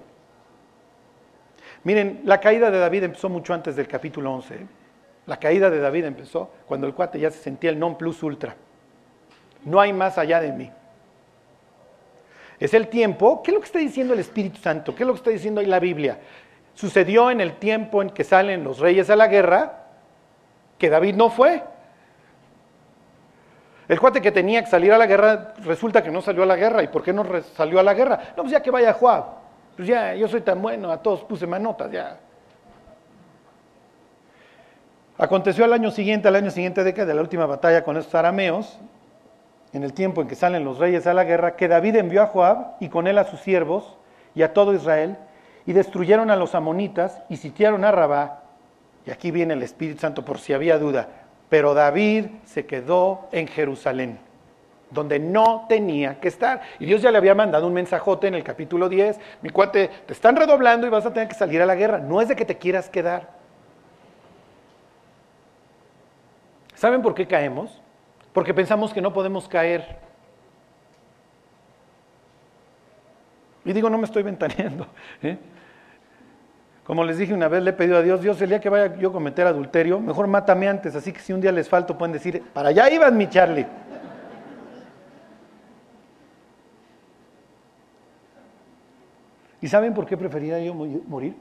[1.85, 4.55] Miren, la caída de David empezó mucho antes del capítulo 11.
[4.55, 4.67] ¿eh?
[5.27, 8.57] La caída de David empezó cuando el cuate ya se sentía el non plus ultra.
[9.65, 10.73] No hay más allá de mí.
[12.59, 14.95] Es el tiempo, ¿qué es lo que está diciendo el Espíritu Santo?
[14.95, 16.19] ¿Qué es lo que está diciendo ahí la Biblia?
[16.75, 19.85] Sucedió en el tiempo en que salen los reyes a la guerra,
[20.79, 21.63] que David no fue.
[23.89, 26.57] El cuate que tenía que salir a la guerra, resulta que no salió a la
[26.57, 26.83] guerra.
[26.83, 28.19] ¿Y por qué no salió a la guerra?
[28.37, 29.25] No, pues ya que vaya Juan.
[29.77, 32.19] Pues ya, yo soy tan bueno, a todos puse manotas, ya.
[35.19, 38.79] Aconteció al año siguiente, al año siguiente de de la última batalla con estos arameos,
[39.77, 42.27] en el tiempo en que salen los reyes a la guerra, que David envió a
[42.27, 43.97] Joab y con él a sus siervos
[44.35, 45.19] y a todo Israel,
[45.67, 48.43] y destruyeron a los amonitas y sitiaron a Rabá.
[49.05, 51.09] Y aquí viene el Espíritu Santo por si había duda.
[51.49, 54.19] Pero David se quedó en Jerusalén,
[54.91, 56.63] donde no tenía que estar.
[56.79, 59.19] Y Dios ya le había mandado un mensajote en el capítulo 10.
[59.43, 61.99] Mi cuate, te están redoblando y vas a tener que salir a la guerra.
[61.99, 63.29] No es de que te quieras quedar.
[66.75, 67.81] ¿Saben por qué caemos?
[68.37, 69.97] Porque pensamos que no podemos caer.
[73.65, 74.87] Y digo, no me estoy ventaneando.
[75.23, 75.39] ¿eh?
[76.85, 78.95] Como les dije una vez, le he pedido a Dios, Dios, el día que vaya
[78.97, 82.13] yo a cometer adulterio, mejor mátame antes, así que si un día les falto pueden
[82.13, 83.67] decir, para allá ibas mi Charlie.
[89.63, 91.35] ¿Y saben por qué preferiría yo morir?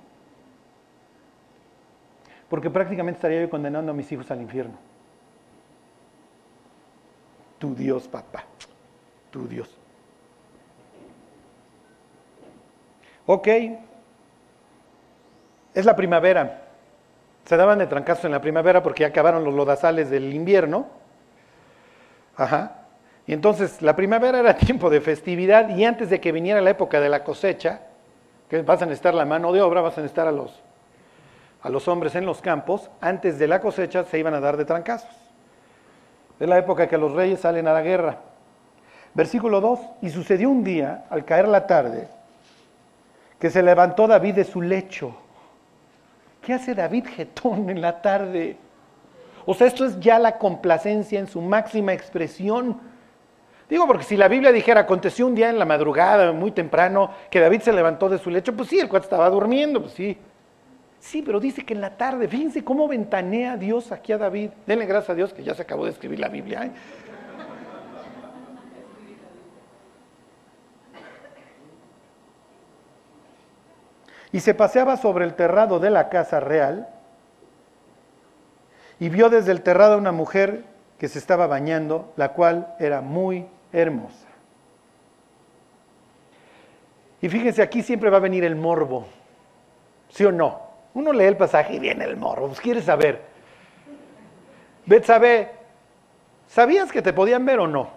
[2.48, 4.95] Porque prácticamente estaría yo condenando a mis hijos al infierno
[7.66, 8.44] tu Dios, papá,
[9.32, 9.70] tu Dios.
[13.26, 13.48] Ok,
[15.74, 16.62] es la primavera.
[17.46, 20.88] Se daban de trancazos en la primavera porque ya acabaron los lodazales del invierno.
[22.36, 22.84] Ajá.
[23.26, 27.00] Y entonces la primavera era tiempo de festividad y antes de que viniera la época
[27.00, 27.82] de la cosecha,
[28.48, 30.62] que vas a necesitar la mano de obra, vas a necesitar a los,
[31.64, 34.66] a los hombres en los campos, antes de la cosecha se iban a dar de
[34.66, 35.25] trancazos.
[36.40, 38.18] Es la época que los reyes salen a la guerra.
[39.14, 42.08] Versículo 2, y sucedió un día, al caer la tarde,
[43.40, 45.16] que se levantó David de su lecho.
[46.42, 48.58] ¿Qué hace David Getón en la tarde?
[49.46, 52.80] O sea, esto es ya la complacencia en su máxima expresión.
[53.70, 57.40] Digo, porque si la Biblia dijera, aconteció un día en la madrugada, muy temprano, que
[57.40, 60.18] David se levantó de su lecho, pues sí, el cual estaba durmiendo, pues sí.
[61.06, 64.50] Sí, pero dice que en la tarde, fíjense cómo ventanea Dios aquí a David.
[64.66, 66.66] Denle gracias a Dios que ya se acabó de escribir la Biblia.
[66.66, 66.72] ¿eh?
[74.32, 76.90] Y se paseaba sobre el terrado de la casa real
[79.00, 80.64] y vio desde el terrado a una mujer
[80.98, 84.28] que se estaba bañando, la cual era muy hermosa.
[87.22, 89.06] Y fíjense, aquí siempre va a venir el morbo,
[90.10, 90.65] ¿sí o no?
[90.96, 93.22] Uno lee el pasaje y viene el morro, pues quiere saber.
[94.86, 95.52] Betsabe,
[96.48, 97.90] ¿sabías que te podían ver o no?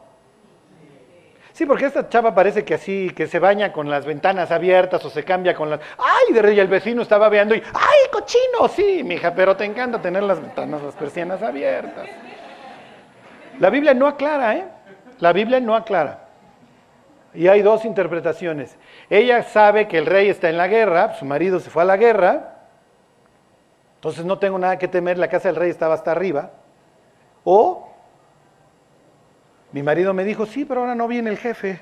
[1.53, 5.11] Sí, porque esta chava parece que así, que se baña con las ventanas abiertas o
[5.11, 5.81] se cambia con las...
[5.97, 6.35] ¡Ay!
[6.35, 7.63] De y el vecino estaba veando y...
[7.73, 8.69] ¡Ay, cochino!
[8.69, 12.09] Sí, mija, pero te encanta tener las ventanas, las persianas abiertas.
[13.61, 14.65] La Biblia no aclara, ¿eh?
[15.21, 16.27] La Biblia no aclara.
[17.35, 18.77] Y hay dos interpretaciones.
[19.09, 21.97] Ella sabe que el rey está en la guerra, su marido se fue a la
[21.97, 22.58] guerra,
[23.99, 26.53] entonces no tengo nada que temer, la casa del rey estaba hasta arriba.
[27.43, 27.89] O
[29.73, 31.81] mi marido me dijo, sí, pero ahora no viene el jefe.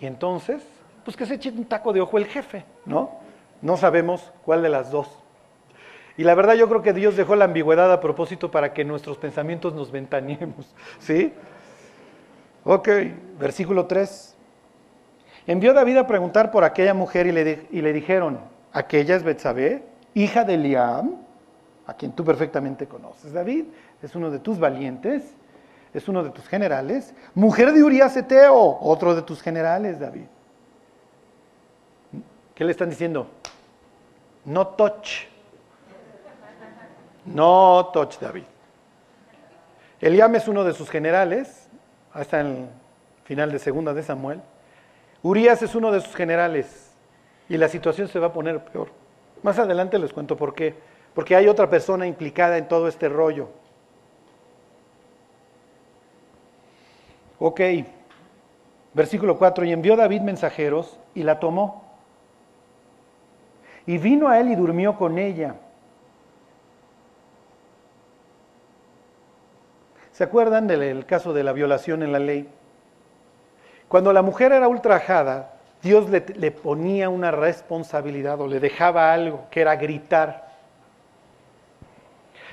[0.00, 0.62] Y entonces,
[1.04, 3.10] pues que se eche un taco de ojo el jefe, ¿no?
[3.60, 5.08] No sabemos cuál de las dos.
[6.16, 9.18] Y la verdad yo creo que Dios dejó la ambigüedad a propósito para que nuestros
[9.18, 11.32] pensamientos nos ventaneemos, ¿sí?
[12.62, 12.88] Ok,
[13.36, 14.36] versículo 3.
[15.48, 18.38] Envió David a preguntar por aquella mujer y le, y le dijeron,
[18.72, 19.95] ¿aquella es Betsabé?
[20.16, 21.16] Hija de Liam,
[21.86, 23.32] a quien tú perfectamente conoces.
[23.32, 23.66] David
[24.02, 25.34] es uno de tus valientes,
[25.92, 27.14] es uno de tus generales.
[27.34, 30.24] Mujer de Urias Eteo, otro de tus generales, David.
[32.54, 33.28] ¿Qué le están diciendo?
[34.46, 35.26] No touch.
[37.26, 38.44] No touch, David.
[40.00, 41.68] Eliam es uno de sus generales,
[42.12, 42.68] hasta el
[43.24, 44.40] final de segunda de Samuel.
[45.22, 46.92] Urias es uno de sus generales
[47.50, 49.05] y la situación se va a poner peor.
[49.42, 50.74] Más adelante les cuento por qué.
[51.14, 53.48] Porque hay otra persona implicada en todo este rollo.
[57.38, 57.60] Ok.
[58.94, 61.84] Versículo 4, y envió David mensajeros y la tomó.
[63.86, 65.56] Y vino a él y durmió con ella.
[70.12, 72.48] ¿Se acuerdan del caso de la violación en la ley?
[73.88, 75.55] Cuando la mujer era ultrajada,
[75.86, 80.48] Dios le, ponía una responsabilidad o le dejaba algo, que era gritar.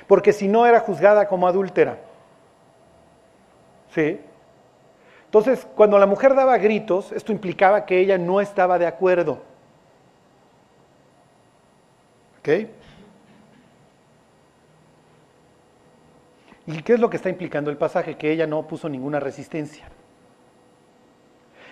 [0.06, 1.98] Porque si no era juzgada como adúltera.
[3.90, 4.20] ¿Sí?
[5.24, 9.42] Entonces, cuando la mujer daba gritos, esto implicaba que ella no estaba de acuerdo.
[12.38, 12.48] ¿Ok?
[16.66, 18.16] ¿Y qué es lo que está implicando el pasaje?
[18.16, 19.88] Que ella no puso ninguna resistencia.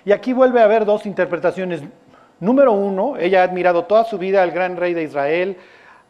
[0.05, 1.83] Y aquí vuelve a haber dos interpretaciones.
[2.41, 5.57] Número uno, ella ha admirado toda su vida al gran rey de Israel,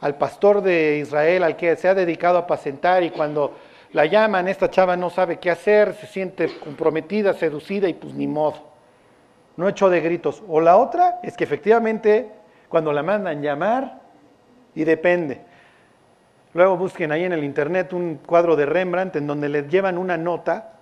[0.00, 3.54] al pastor de Israel, al que se ha dedicado a apacentar y cuando
[3.92, 8.26] la llaman, esta chava no sabe qué hacer, se siente comprometida, seducida y pues ni
[8.26, 8.72] modo.
[9.56, 10.42] No echó de gritos.
[10.48, 12.30] O la otra es que efectivamente
[12.70, 14.00] cuando la mandan llamar
[14.74, 15.42] y depende.
[16.54, 20.16] Luego busquen ahí en el internet un cuadro de Rembrandt en donde le llevan una
[20.16, 20.72] nota,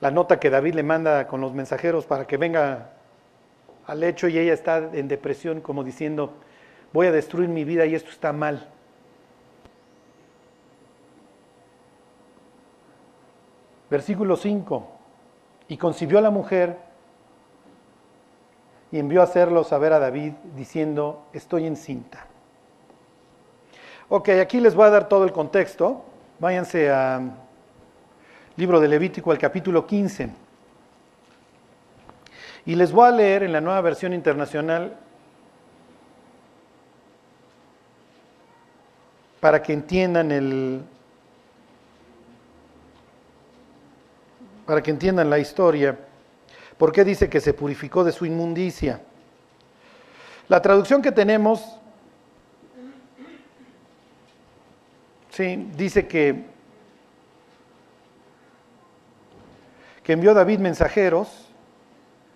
[0.00, 2.90] la nota que David le manda con los mensajeros para que venga
[3.86, 6.34] al hecho y ella está en depresión como diciendo,
[6.92, 8.68] voy a destruir mi vida y esto está mal.
[13.90, 14.86] Versículo 5.
[15.68, 16.76] Y concibió a la mujer
[18.92, 22.26] y envió a hacerlo saber a David diciendo, estoy encinta.
[24.10, 26.04] Ok, aquí les voy a dar todo el contexto.
[26.38, 27.32] Váyanse al
[28.58, 30.30] libro de Levítico, al capítulo 15.
[32.66, 34.96] Y les voy a leer en la nueva versión internacional
[39.38, 40.82] para que entiendan el
[44.66, 45.96] para que entiendan la historia.
[46.76, 49.00] ¿Por qué dice que se purificó de su inmundicia?
[50.48, 51.78] La traducción que tenemos
[55.30, 56.46] Sí, dice que,
[60.08, 61.50] que envió David mensajeros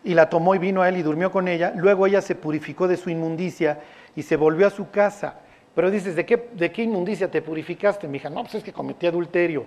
[0.04, 1.72] y la tomó y vino a él y durmió con ella.
[1.74, 3.80] Luego ella se purificó de su inmundicia
[4.14, 5.36] y se volvió a su casa.
[5.74, 8.06] Pero dices, ¿de qué, de qué inmundicia te purificaste?
[8.06, 9.64] Mi hija, no, pues es que cometí adulterio.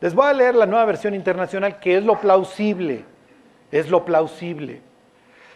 [0.00, 3.04] Les voy a leer la nueva versión internacional, que es lo plausible.
[3.70, 4.80] Es lo plausible.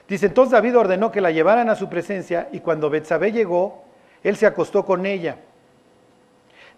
[0.06, 3.82] Dice, entonces David ordenó que la llevaran a su presencia y cuando Betsabé llegó,
[4.22, 5.38] él se acostó con ella.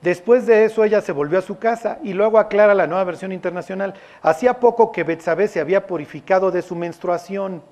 [0.03, 3.33] Después de eso ella se volvió a su casa y luego aclara la nueva versión
[3.33, 3.95] internacional.
[4.23, 7.63] Hacía poco que Betsabé se había purificado de su menstruación.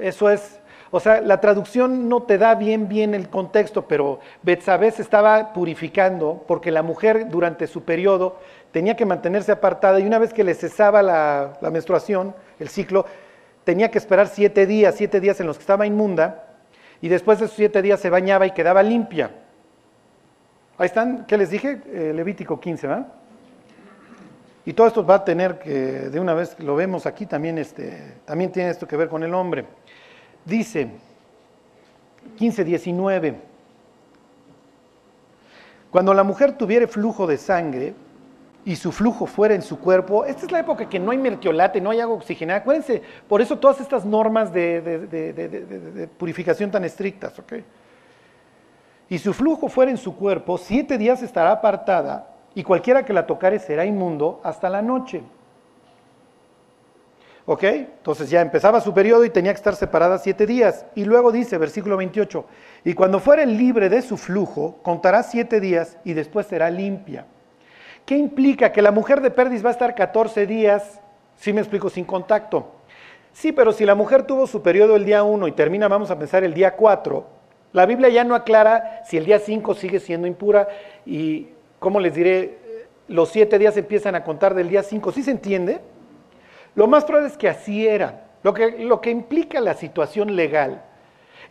[0.00, 0.60] Eso es,
[0.90, 5.54] o sea, la traducción no te da bien bien el contexto, pero Betsabé se estaba
[5.54, 8.38] purificando porque la mujer durante su periodo
[8.70, 13.06] tenía que mantenerse apartada y una vez que le cesaba la, la menstruación, el ciclo,
[13.64, 16.44] tenía que esperar siete días, siete días en los que estaba inmunda
[17.00, 19.30] y después de esos siete días se bañaba y quedaba limpia.
[20.78, 21.80] Ahí están, ¿qué les dije?
[21.86, 23.06] Eh, Levítico 15, ¿verdad?
[24.66, 28.16] Y todo esto va a tener que, de una vez lo vemos aquí, también, este,
[28.26, 29.64] también tiene esto que ver con el hombre.
[30.44, 30.90] Dice
[32.36, 33.36] 15, 19.
[35.90, 37.94] Cuando la mujer tuviere flujo de sangre
[38.66, 41.80] y su flujo fuera en su cuerpo, esta es la época que no hay mertiolate,
[41.80, 42.60] no hay agua oxigenada.
[42.60, 47.54] Acuérdense, por eso todas estas normas de, de purificación tan estrictas, ¿ok?
[49.08, 53.26] Y su flujo fuera en su cuerpo, siete días estará apartada, y cualquiera que la
[53.26, 55.22] tocare será inmundo hasta la noche.
[57.44, 57.62] ¿Ok?
[57.62, 60.84] Entonces ya empezaba su periodo y tenía que estar separada siete días.
[60.96, 62.44] Y luego dice, versículo 28,
[62.84, 67.26] y cuando fuere libre de su flujo, contará siete días y después será limpia.
[68.04, 68.72] ¿Qué implica?
[68.72, 71.00] Que la mujer de Perdis va a estar 14 días,
[71.36, 72.72] si me explico, sin contacto.
[73.32, 76.18] Sí, pero si la mujer tuvo su periodo el día 1 y termina, vamos a
[76.18, 77.35] pensar, el día 4,
[77.72, 80.68] la Biblia ya no aclara si el día 5 sigue siendo impura
[81.04, 81.48] y,
[81.78, 82.58] ¿cómo les diré?
[83.08, 85.12] Los siete días empiezan a contar del día 5.
[85.12, 85.80] ¿Sí se entiende?
[86.74, 88.24] Lo más probable es que así era.
[88.42, 90.82] Lo que, lo que implica la situación legal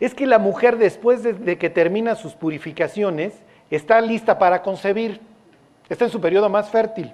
[0.00, 3.34] es que la mujer después de, que termina sus purificaciones
[3.70, 5.20] está lista para concebir.
[5.88, 7.12] Está en su periodo más fértil.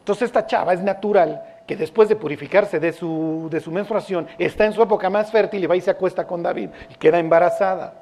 [0.00, 4.64] Entonces esta chava es natural que después de purificarse de su, de su menstruación, está
[4.64, 7.94] en su época más fértil y va y se acuesta con David y queda embarazada.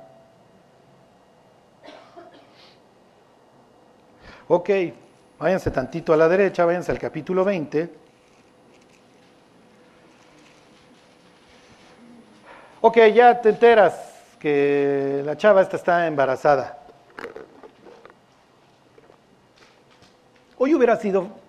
[4.48, 4.70] Ok,
[5.38, 7.88] váyanse tantito a la derecha, váyanse al capítulo 20.
[12.80, 13.94] Ok, ya te enteras
[14.38, 16.78] que la chava esta está embarazada.
[20.56, 21.39] Hoy hubiera sido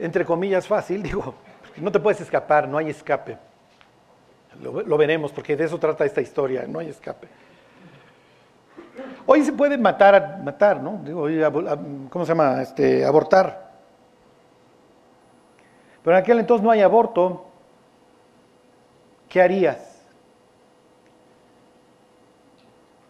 [0.00, 1.34] entre comillas, fácil, digo,
[1.76, 3.36] no te puedes escapar, no hay escape.
[4.60, 7.28] Lo, veremos, porque de eso trata esta historia, no hay escape.
[9.26, 11.00] Hoy se puede matar, matar, ¿no?
[11.04, 11.26] Digo,
[12.10, 12.60] ¿cómo se llama?
[12.60, 13.70] Este, abortar.
[16.02, 17.46] Pero en aquel entonces no hay aborto.
[19.28, 20.02] ¿Qué harías?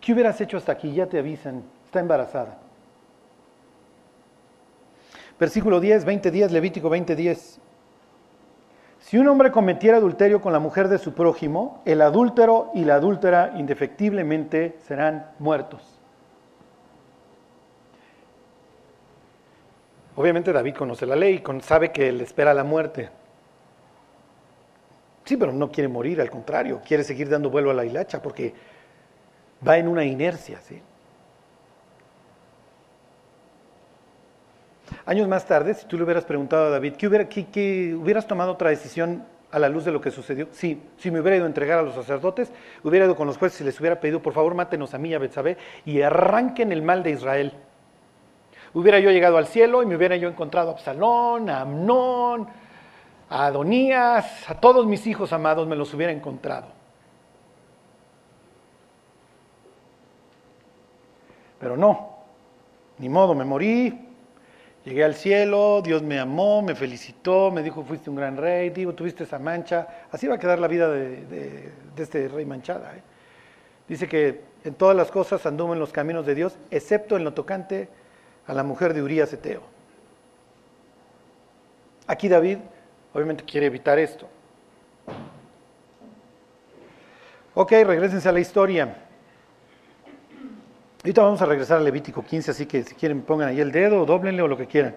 [0.00, 0.92] ¿Qué hubieras hecho hasta aquí?
[0.92, 2.58] Ya te avisan, está embarazada.
[5.40, 7.60] Versículo 10, 20 días, Levítico 20, 10.
[9.00, 12.96] Si un hombre cometiera adulterio con la mujer de su prójimo, el adúltero y la
[12.96, 15.98] adúltera indefectiblemente serán muertos.
[20.14, 23.08] Obviamente David conoce la ley, sabe que le espera la muerte.
[25.24, 28.52] Sí, pero no quiere morir, al contrario, quiere seguir dando vuelo a la hilacha porque
[29.66, 30.82] va en una inercia, ¿sí?
[35.10, 37.24] Años más tarde, si tú le hubieras preguntado a David, ¿qué, hubiera,
[38.00, 40.46] hubieras tomado otra decisión a la luz de lo que sucedió?
[40.52, 42.52] Sí, si me hubiera ido a entregar a los sacerdotes,
[42.84, 45.14] hubiera ido con los jueces y les hubiera pedido, por favor, mátenos a mí y
[45.14, 47.52] a Betsabé y arranquen el mal de Israel.
[48.72, 52.46] Hubiera yo llegado al cielo y me hubiera yo encontrado a Absalón, a Amnón,
[53.30, 56.68] a Adonías, a todos mis hijos amados me los hubiera encontrado.
[61.58, 62.10] Pero no,
[62.98, 64.09] ni modo, me morí,
[64.90, 68.92] Llegué al cielo, Dios me amó, me felicitó, me dijo, fuiste un gran rey, digo,
[68.92, 69.86] tuviste esa mancha.
[70.10, 72.96] Así va a quedar la vida de, este rey manchada.
[72.96, 73.02] ¿eh?
[73.86, 77.34] Dice que en todas las cosas anduvo en los caminos de Dios, excepto en lo
[77.34, 77.88] tocante
[78.48, 79.62] a la mujer de Urías Eteo.
[82.08, 82.58] Aquí David
[83.14, 84.26] obviamente quiere evitar esto.
[87.54, 89.06] Ok, regresense a la historia.
[91.02, 94.04] Ahorita vamos a regresar a Levítico 15, así que si quieren pongan ahí el dedo,
[94.04, 94.94] doblenle o lo que quieran.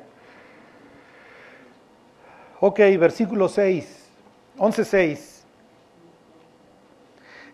[2.60, 4.10] Ok, versículo 6,
[4.58, 5.44] 11.6.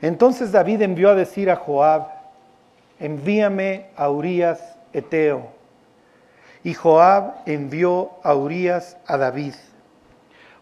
[0.01, 2.07] Entonces David envió a decir a Joab,
[2.99, 5.51] envíame a Urias Eteo.
[6.63, 9.53] Y Joab envió a Urias a David.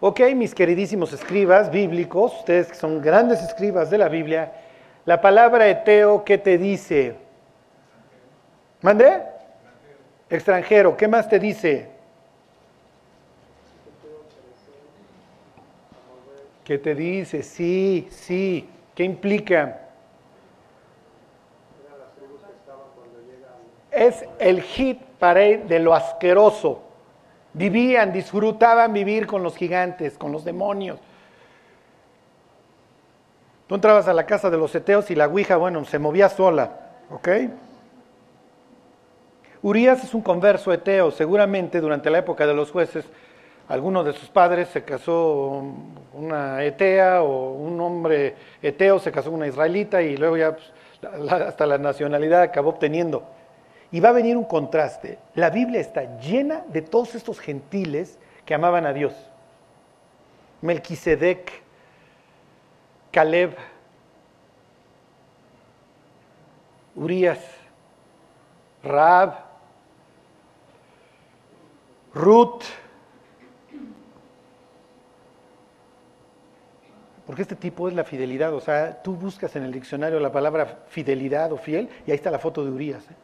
[0.02, 4.52] Ok, mis queridísimos escribas bíblicos, ustedes que son grandes escribas de la Biblia,
[5.06, 7.27] la palabra Eteo, ¿qué te dice?
[8.82, 9.24] ¿Mande?
[10.30, 10.96] Extranjero.
[10.96, 11.90] ¿Qué más te dice?
[16.64, 17.44] ¿Qué te dice?
[17.44, 18.70] Sí, sí.
[18.94, 19.82] ¿Qué implica?
[23.92, 26.84] Es el hit de lo asqueroso.
[27.54, 31.00] Vivían, disfrutaban vivir con los gigantes, con los demonios.
[33.66, 36.72] Tú entrabas a la casa de los eteos y la ouija, bueno, se movía sola,
[37.10, 37.28] ¿ok?
[39.68, 43.04] Urias es un converso eteo, seguramente durante la época de los jueces,
[43.68, 45.62] alguno de sus padres se casó
[46.14, 50.72] una etea o un hombre eteo se casó una israelita y luego ya pues,
[51.30, 53.26] hasta la nacionalidad acabó obteniendo.
[53.92, 55.20] Y va a venir un contraste.
[55.36, 59.14] La Biblia está llena de todos estos gentiles que amaban a Dios.
[60.62, 61.52] Melquisedec,
[63.12, 63.54] Caleb,
[66.96, 67.40] Urias,
[68.82, 69.47] Raab,
[72.18, 72.64] Ruth.
[77.26, 78.54] Porque este tipo es la fidelidad.
[78.54, 82.32] O sea, tú buscas en el diccionario la palabra fidelidad o fiel y ahí está
[82.32, 83.04] la foto de Urias.
[83.10, 83.16] ¿eh?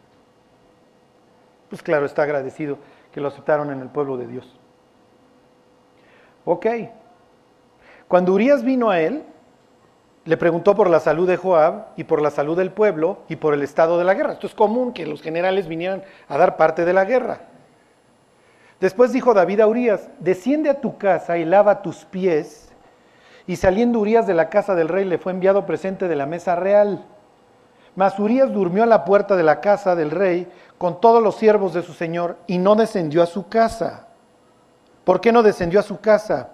[1.69, 2.77] Pues claro, está agradecido
[3.11, 4.59] que lo aceptaron en el pueblo de Dios.
[6.45, 6.67] Ok.
[8.07, 9.23] Cuando Urias vino a él,
[10.25, 13.53] le preguntó por la salud de Joab y por la salud del pueblo y por
[13.53, 14.33] el estado de la guerra.
[14.33, 17.52] Esto es común que los generales vinieran a dar parte de la guerra.
[18.83, 22.67] Después dijo David a Urias, desciende a tu casa y lava tus pies.
[23.47, 26.57] Y saliendo Urias de la casa del rey le fue enviado presente de la mesa
[26.57, 27.05] real.
[27.95, 31.73] Mas Urias durmió a la puerta de la casa del rey con todos los siervos
[31.73, 34.07] de su señor y no descendió a su casa.
[35.05, 36.49] ¿Por qué no descendió a su casa?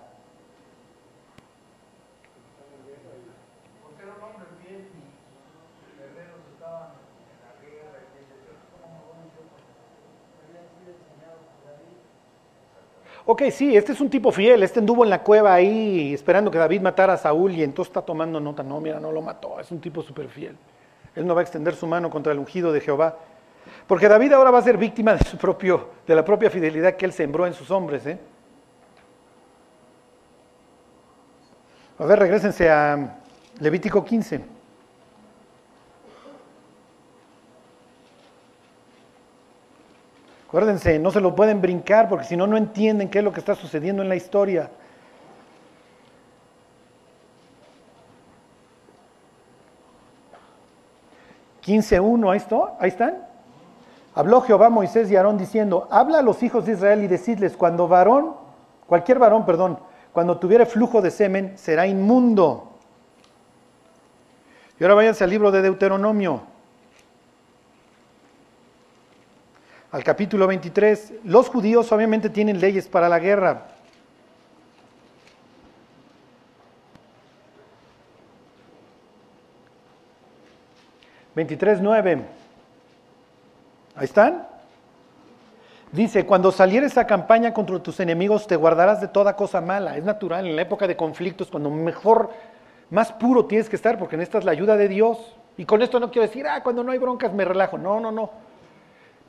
[13.32, 16.58] Ok, sí, este es un tipo fiel, este anduvo en la cueva ahí esperando que
[16.58, 19.70] David matara a Saúl y entonces está tomando nota, no, mira, no lo mató, es
[19.70, 20.58] un tipo súper fiel.
[21.16, 23.20] Él no va a extender su mano contra el ungido de Jehová.
[23.86, 27.06] Porque David ahora va a ser víctima de, su propio, de la propia fidelidad que
[27.06, 28.04] él sembró en sus hombres.
[28.08, 28.18] ¿eh?
[32.00, 33.16] A ver, regresense a
[33.60, 34.42] Levítico 15.
[40.50, 43.39] Acuérdense, no se lo pueden brincar porque si no, no entienden qué es lo que
[43.39, 44.72] está sucediendo en la historia.
[51.64, 52.32] ¿15.1?
[52.32, 52.41] Ahí,
[52.80, 53.28] ahí están.
[54.16, 57.56] Habló Jehová a Moisés y Aarón diciendo, habla a los hijos de Israel y decidles,
[57.56, 58.34] cuando varón,
[58.88, 59.78] cualquier varón, perdón,
[60.12, 62.72] cuando tuviere flujo de semen, será inmundo.
[64.80, 66.49] Y ahora váyanse al libro de Deuteronomio.
[69.92, 73.68] Al capítulo 23, los judíos obviamente tienen leyes para la guerra.
[81.36, 82.22] ¿23.9?
[83.96, 84.48] Ahí están.
[85.92, 89.98] Dice, cuando salieres a campaña contra tus enemigos te guardarás de toda cosa mala.
[89.98, 92.30] Es natural, en la época de conflictos, cuando mejor,
[92.92, 95.36] más puro tienes que estar, porque necesitas la ayuda de Dios.
[95.58, 97.78] Y con esto no quiero decir, ah, cuando no hay broncas me relajo.
[97.80, 98.49] No, no, no.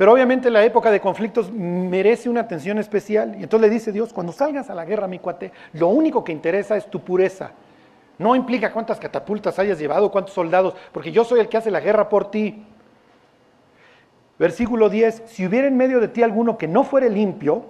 [0.01, 3.37] Pero obviamente la época de conflictos merece una atención especial.
[3.39, 6.33] Y entonces le dice Dios, cuando salgas a la guerra, mi cuate, lo único que
[6.33, 7.51] interesa es tu pureza.
[8.17, 11.81] No implica cuántas catapultas hayas llevado, cuántos soldados, porque yo soy el que hace la
[11.81, 12.65] guerra por ti.
[14.39, 17.67] Versículo 10, si hubiera en medio de ti alguno que no fuere limpio,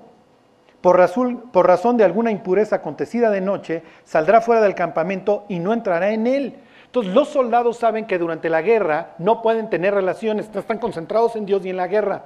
[0.81, 5.59] por razón, por razón de alguna impureza acontecida de noche, saldrá fuera del campamento y
[5.59, 6.55] no entrará en él
[6.91, 11.47] entonces los soldados saben que durante la guerra no pueden tener relaciones, están concentrados en
[11.47, 12.25] Dios y en la guerra.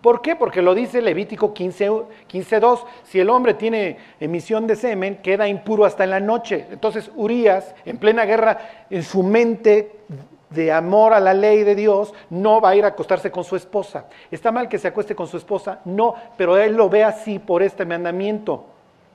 [0.00, 0.34] ¿Por qué?
[0.34, 2.06] Porque lo dice Levítico 15.2.
[2.26, 2.60] 15,
[3.04, 6.66] si el hombre tiene emisión de semen, queda impuro hasta en la noche.
[6.72, 8.58] Entonces Urias, en plena guerra,
[8.90, 9.92] en su mente
[10.50, 13.54] de amor a la ley de Dios, no va a ir a acostarse con su
[13.54, 14.06] esposa.
[14.28, 15.78] ¿Está mal que se acueste con su esposa?
[15.84, 18.64] No, pero él lo ve así por este mandamiento.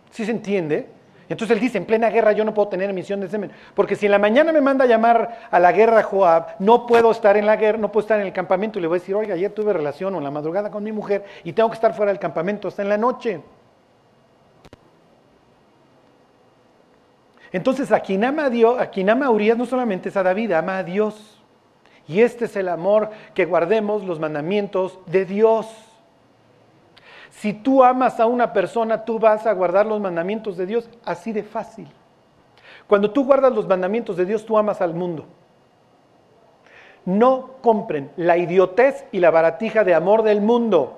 [0.09, 0.88] ¿Sí se entiende?
[1.30, 4.07] Entonces él dice, en plena guerra yo no puedo tener emisión de semen, porque si
[4.07, 7.45] en la mañana me manda a llamar a la guerra Joab, no puedo estar en
[7.45, 9.51] la guerra, no puedo estar en el campamento y le voy a decir, oiga, ayer
[9.51, 12.19] tuve relación o en la madrugada con mi mujer y tengo que estar fuera del
[12.19, 13.41] campamento hasta en la noche.
[17.51, 20.23] Entonces a quien ama a Dios, a quien ama a Urias no solamente es a
[20.23, 21.39] David, ama a Dios.
[22.07, 25.67] Y este es el amor que guardemos los mandamientos de Dios.
[27.39, 31.31] Si tú amas a una persona, tú vas a guardar los mandamientos de Dios así
[31.31, 31.87] de fácil.
[32.85, 35.25] Cuando tú guardas los mandamientos de Dios, tú amas al mundo.
[37.05, 40.97] No compren la idiotez y la baratija de amor del mundo.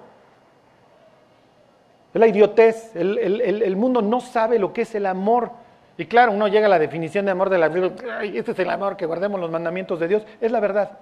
[2.14, 2.96] La idiotez.
[2.96, 5.52] El, mundo no sabe lo que es el amor.
[5.96, 7.94] Y claro, uno llega a la definición de amor de la Biblia.
[8.24, 10.24] Este es el amor, que guardemos los mandamientos de Dios.
[10.42, 10.98] Es la verdad.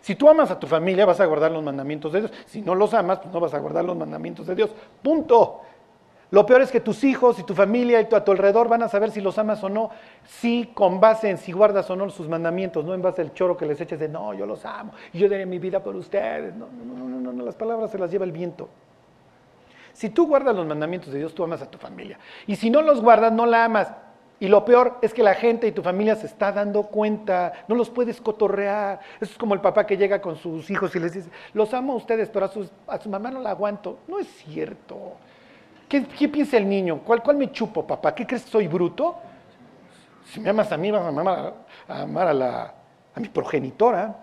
[0.00, 2.32] Si tú amas a tu familia, vas a guardar los mandamientos de Dios.
[2.46, 4.70] Si no los amas, pues no vas a guardar los mandamientos de Dios.
[5.02, 5.62] Punto.
[6.30, 8.82] Lo peor es que tus hijos y tu familia y tu, a tu alrededor van
[8.82, 9.90] a saber si los amas o no,
[10.24, 13.56] si con base en si guardas o no sus mandamientos, no en base al choro
[13.56, 16.52] que les eches de no, yo los amo, y yo daré mi vida por ustedes.
[16.54, 18.68] No, no, no, no, no, las palabras se las lleva el viento.
[19.92, 22.18] Si tú guardas los mandamientos de Dios, tú amas a tu familia.
[22.46, 23.92] Y si no los guardas, no la amas.
[24.38, 27.74] Y lo peor es que la gente y tu familia se está dando cuenta, no
[27.74, 29.00] los puedes cotorrear.
[29.18, 31.94] Eso es como el papá que llega con sus hijos y les dice, los amo
[31.94, 32.50] a ustedes, pero
[32.86, 34.00] a, su mamá no la aguanto.
[34.06, 35.14] No es cierto.
[35.88, 37.00] ¿Qué, piensa el niño?
[37.02, 38.14] ¿Cuál, ¿Cuál me chupo, papá?
[38.14, 39.16] ¿Qué crees soy bruto?
[40.26, 42.74] Si me amas a mí, vas a amar a, la,
[43.16, 44.22] mi progenitora.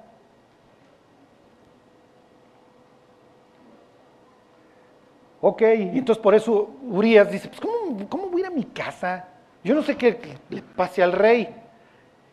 [5.42, 8.66] Ok, y entonces por eso Urias dice, pues ¿cómo, cómo voy a ir a mi
[8.66, 9.33] casa?
[9.64, 11.48] Yo no sé qué le pase al rey.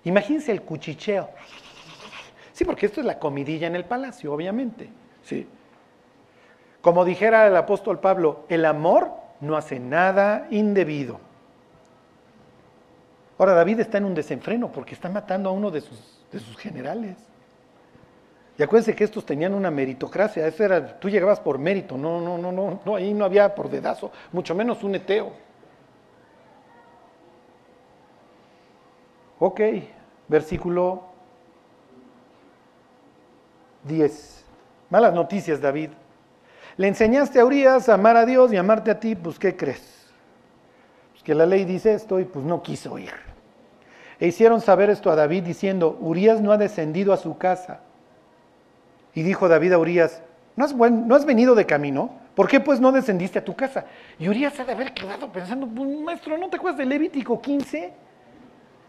[0.05, 1.28] Imagínense el cuchicheo.
[2.53, 4.91] Sí, porque esto es la comidilla en el palacio, obviamente.
[5.22, 5.47] Sí.
[6.81, 11.20] Como dijera el apóstol Pablo, el amor no hace nada indebido.
[13.39, 16.57] Ahora David está en un desenfreno porque está matando a uno de sus, de sus
[16.57, 17.16] generales.
[18.59, 22.37] Y acuérdense que estos tenían una meritocracia, eso era, tú llegabas por mérito, no, no,
[22.37, 25.33] no, no, no, ahí no había por dedazo, mucho menos un eteo.
[29.43, 29.61] Ok,
[30.28, 31.03] versículo
[33.84, 34.45] 10.
[34.91, 35.91] Malas noticias, David.
[36.76, 40.12] Le enseñaste a Urias a amar a Dios y amarte a ti, pues ¿qué crees?
[41.12, 43.12] Pues que la ley dice esto y pues no quiso ir.
[44.18, 47.80] E hicieron saber esto a David diciendo, Urias no ha descendido a su casa.
[49.14, 50.22] Y dijo David a Urias,
[50.55, 52.11] ¿no has, ¿no has venido de camino?
[52.34, 53.86] ¿Por qué pues no descendiste a tu casa?
[54.18, 58.10] Y Urias ha de haber quedado pensando, pues, maestro, ¿no te acuerdas de Levítico 15?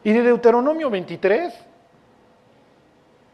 [0.03, 1.53] Y de Deuteronomio 23.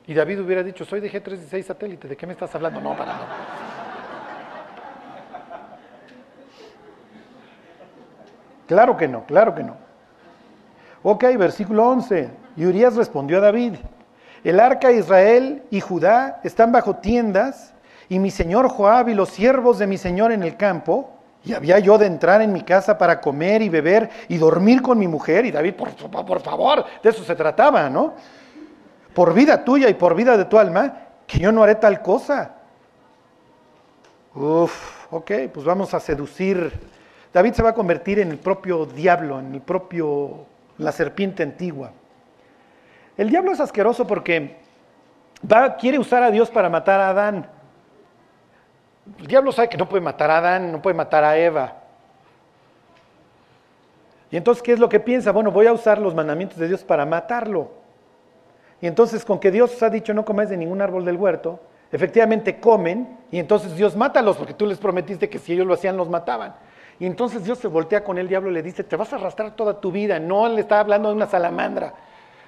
[0.07, 2.79] Y David hubiera dicho, soy de G36 satélite, ¿de qué me estás hablando?
[2.79, 3.19] No, para no.
[8.67, 9.75] Claro que no, claro que no.
[11.03, 12.29] Ok, versículo 11.
[12.57, 13.75] Y Urias respondió a David,
[14.43, 17.73] el arca Israel y Judá están bajo tiendas
[18.09, 21.16] y mi señor Joab y los siervos de mi señor en el campo,
[21.47, 24.99] y había yo de entrar en mi casa para comer y beber y dormir con
[24.99, 25.45] mi mujer.
[25.45, 28.15] Y David, por, favor, de eso se trataba, ¿no?
[29.13, 30.93] Por vida tuya y por vida de tu alma,
[31.25, 32.51] que yo no haré tal cosa.
[34.35, 36.69] Uf, ok, pues vamos a seducir.
[37.33, 40.45] David se va a convertir en el propio diablo, en el propio,
[40.79, 41.91] la serpiente antigua.
[43.15, 44.57] El diablo es asqueroso porque
[45.49, 47.49] va, quiere usar a Dios para matar a Adán.
[49.19, 51.75] El diablo sabe que no puede matar a Adán, no puede matar a Eva.
[54.29, 55.31] Y entonces, ¿qué es lo que piensa?
[55.31, 57.71] Bueno, voy a usar los mandamientos de Dios para matarlo.
[58.81, 61.59] Y entonces, con que Dios os ha dicho no comáis de ningún árbol del huerto,
[61.91, 65.97] efectivamente comen, y entonces Dios mátalos, porque tú les prometiste que si ellos lo hacían,
[65.97, 66.55] los mataban.
[66.99, 69.55] Y entonces Dios se voltea con el diablo y le dice, te vas a arrastrar
[69.55, 70.19] toda tu vida.
[70.19, 71.93] No le está hablando de una salamandra.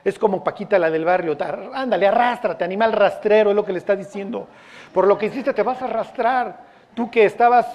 [0.04, 1.38] Es como Paquita la del barrio.
[1.74, 4.48] Ándale, arrástrate, animal rastrero, es lo que le está diciendo.
[4.94, 6.60] Por lo que hiciste te vas a arrastrar.
[6.94, 7.68] Tú que estabas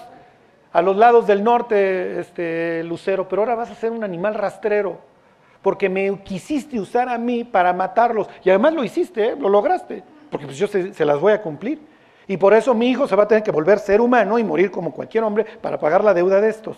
[0.72, 4.99] a los lados del norte, este, Lucero, pero ahora vas a ser un animal rastrero.
[5.62, 8.29] Porque me quisiste usar a mí para matarlos.
[8.43, 9.37] Y además lo hiciste, ¿eh?
[9.39, 10.03] lo lograste.
[10.31, 11.81] Porque pues yo se, se las voy a cumplir.
[12.27, 14.70] Y por eso mi hijo se va a tener que volver ser humano y morir
[14.70, 16.77] como cualquier hombre para pagar la deuda de estos.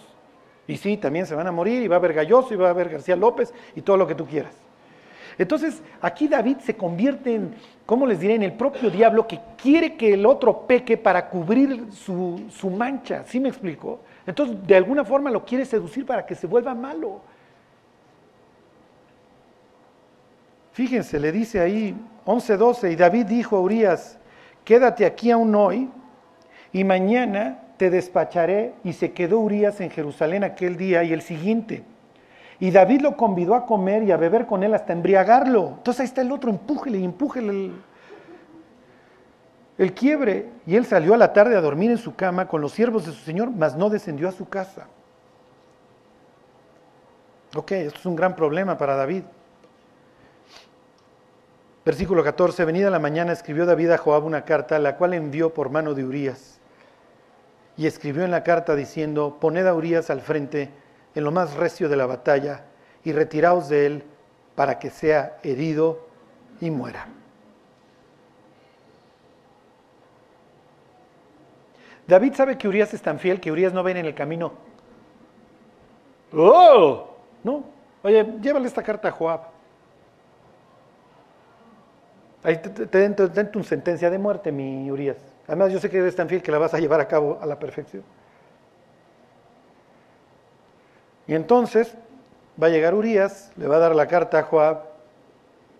[0.67, 2.71] Y sí, también se van a morir y va a haber Galloso y va a
[2.71, 4.66] haber García López y todo lo que tú quieras.
[5.39, 9.97] Entonces, aquí David se convierte en, ¿cómo les diré?, en el propio diablo que quiere
[9.97, 13.25] que el otro peque para cubrir su, mancha.
[13.27, 14.01] ¿Sí me explico?
[14.27, 17.21] Entonces, de alguna forma lo quiere seducir para que se vuelva malo.
[20.73, 24.19] Fíjense, le dice ahí 11:12, y David dijo a Urias,
[24.65, 25.89] quédate aquí aún hoy,
[26.73, 28.75] y mañana te despacharé.
[28.85, 31.85] Y se quedó Urias en Jerusalén aquel día y el siguiente.
[32.59, 35.75] Y David lo convidó a comer y a beber con él hasta embriagarlo.
[35.77, 37.73] Entonces ahí está el otro, empújele empújele el,
[39.79, 40.49] el quiebre.
[40.67, 43.13] Y él salió a la tarde a dormir en su cama con los siervos de
[43.13, 44.87] su señor, mas no descendió a su casa.
[47.55, 49.25] Ok, esto es un gran problema para David.
[51.85, 55.71] Versículo 14, venida la mañana escribió David a Joab una carta, la cual envió por
[55.71, 56.59] mano de Urías.
[57.77, 60.71] Y escribió en la carta diciendo, poned a Urías al frente
[61.17, 62.67] en lo más recio de la batalla
[63.03, 64.05] y retiraos de él
[64.55, 66.07] para que sea herido
[66.61, 67.09] y muera.
[72.07, 74.53] David sabe que Urias es tan fiel que Urias no ven en el camino.
[76.35, 77.09] ¡Oh!
[77.43, 77.65] No.
[78.03, 79.41] Oye, llévale esta carta a Joab.
[82.43, 85.17] Ahí te, den tu sentencia de muerte, mi Urias.
[85.49, 87.47] Además, yo sé que eres tan fiel que la vas a llevar a cabo a
[87.47, 88.05] la perfección.
[91.27, 91.97] Y entonces
[92.61, 94.85] va a llegar Urias, le va a dar la carta a Joab,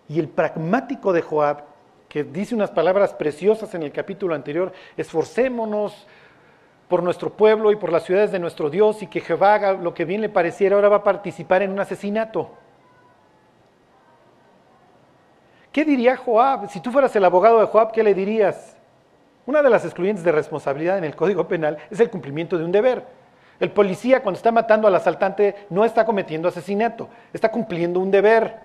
[0.09, 1.63] y el pragmático de Joab,
[2.07, 6.07] que dice unas palabras preciosas en el capítulo anterior, esforcémonos
[6.87, 9.93] por nuestro pueblo y por las ciudades de nuestro Dios, y que Jehová haga lo
[9.93, 12.51] que bien le pareciera, ahora va a participar en un asesinato.
[15.71, 16.69] ¿Qué diría Joab?
[16.69, 18.77] Si tú fueras el abogado de Joab, ¿qué le dirías?
[19.45, 22.71] Una de las excluyentes de responsabilidad en el Código Penal es el cumplimiento de un
[22.71, 23.16] deber.
[23.59, 28.59] El policía cuando está matando al asaltante no está cometiendo asesinato, está cumpliendo un deber.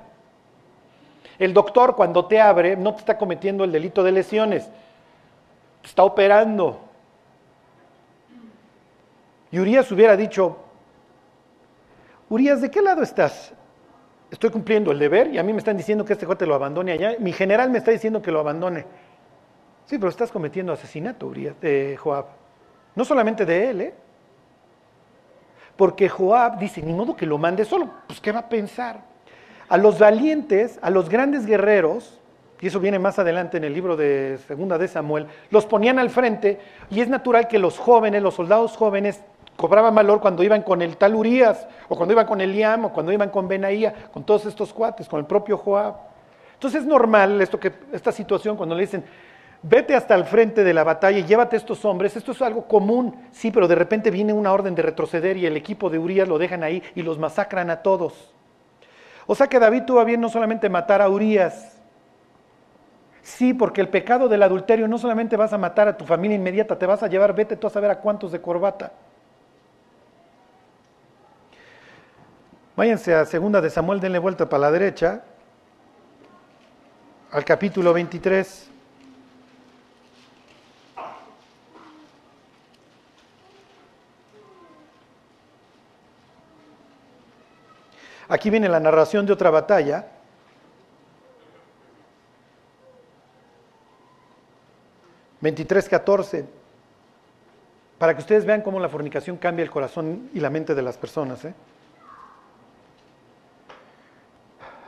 [1.39, 4.69] El doctor cuando te abre no te está cometiendo el delito de lesiones,
[5.81, 6.81] te está operando.
[9.51, 10.59] Y Urias hubiera dicho,
[12.29, 13.53] Urias, ¿de qué lado estás?
[14.31, 16.93] Estoy cumpliendo el deber y a mí me están diciendo que este cuate lo abandone
[16.93, 17.17] allá.
[17.19, 18.87] Mi general me está diciendo que lo abandone.
[19.85, 22.27] Sí, pero estás cometiendo asesinato, Urias, de Joab.
[22.95, 23.95] No solamente de él, ¿eh?
[25.77, 29.01] Porque Joab dice, ni modo que lo mande solo, pues ¿qué va a pensar?
[29.69, 32.19] A los valientes, a los grandes guerreros,
[32.61, 36.11] y eso viene más adelante en el libro de Segunda de Samuel, los ponían al
[36.11, 36.61] frente
[36.91, 39.21] y es natural que los jóvenes, los soldados jóvenes,
[39.57, 43.13] cobraban valor cuando iban con el tal Urias, o cuando iban con Eliam, o cuando
[43.13, 45.95] iban con Benaía, con todos estos cuates, con el propio Joab.
[46.55, 49.05] Entonces es normal esto que, esta situación cuando le dicen,
[49.63, 52.17] vete hasta el frente de la batalla y llévate a estos hombres.
[52.17, 55.57] Esto es algo común, sí, pero de repente viene una orden de retroceder y el
[55.57, 58.35] equipo de Urias lo dejan ahí y los masacran a todos.
[59.27, 61.81] O sea que David tuvo bien no solamente matar a Urias,
[63.23, 66.77] sí, porque el pecado del adulterio no solamente vas a matar a tu familia inmediata,
[66.79, 68.93] te vas a llevar, vete tú a saber a cuántos de corbata.
[72.75, 75.23] Váyanse a segunda de Samuel, denle vuelta para la derecha,
[77.31, 78.72] al capítulo 23.
[88.33, 90.07] Aquí viene la narración de otra batalla.
[95.43, 96.47] 23, 14.
[97.99, 100.97] Para que ustedes vean cómo la fornicación cambia el corazón y la mente de las
[100.97, 101.45] personas.
[101.45, 101.53] ¿eh?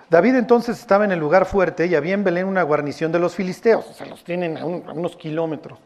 [0.09, 3.35] David entonces estaba en el lugar fuerte y había en Belén una guarnición de los
[3.35, 5.79] filisteos, o sea, los tienen a, unos kilómetros.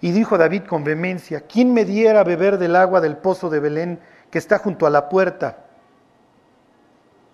[0.00, 3.60] Y dijo David con vehemencia, ¿quién me diera a beber del agua del pozo de
[3.60, 4.00] Belén
[4.30, 5.63] que está junto a la puerta?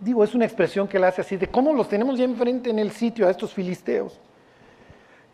[0.00, 2.78] Digo, es una expresión que la hace así, de cómo los tenemos ya enfrente en
[2.78, 4.18] el sitio a estos filisteos.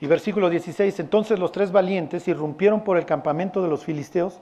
[0.00, 4.40] Y versículo 16, entonces los tres valientes irrumpieron por el campamento de los filisteos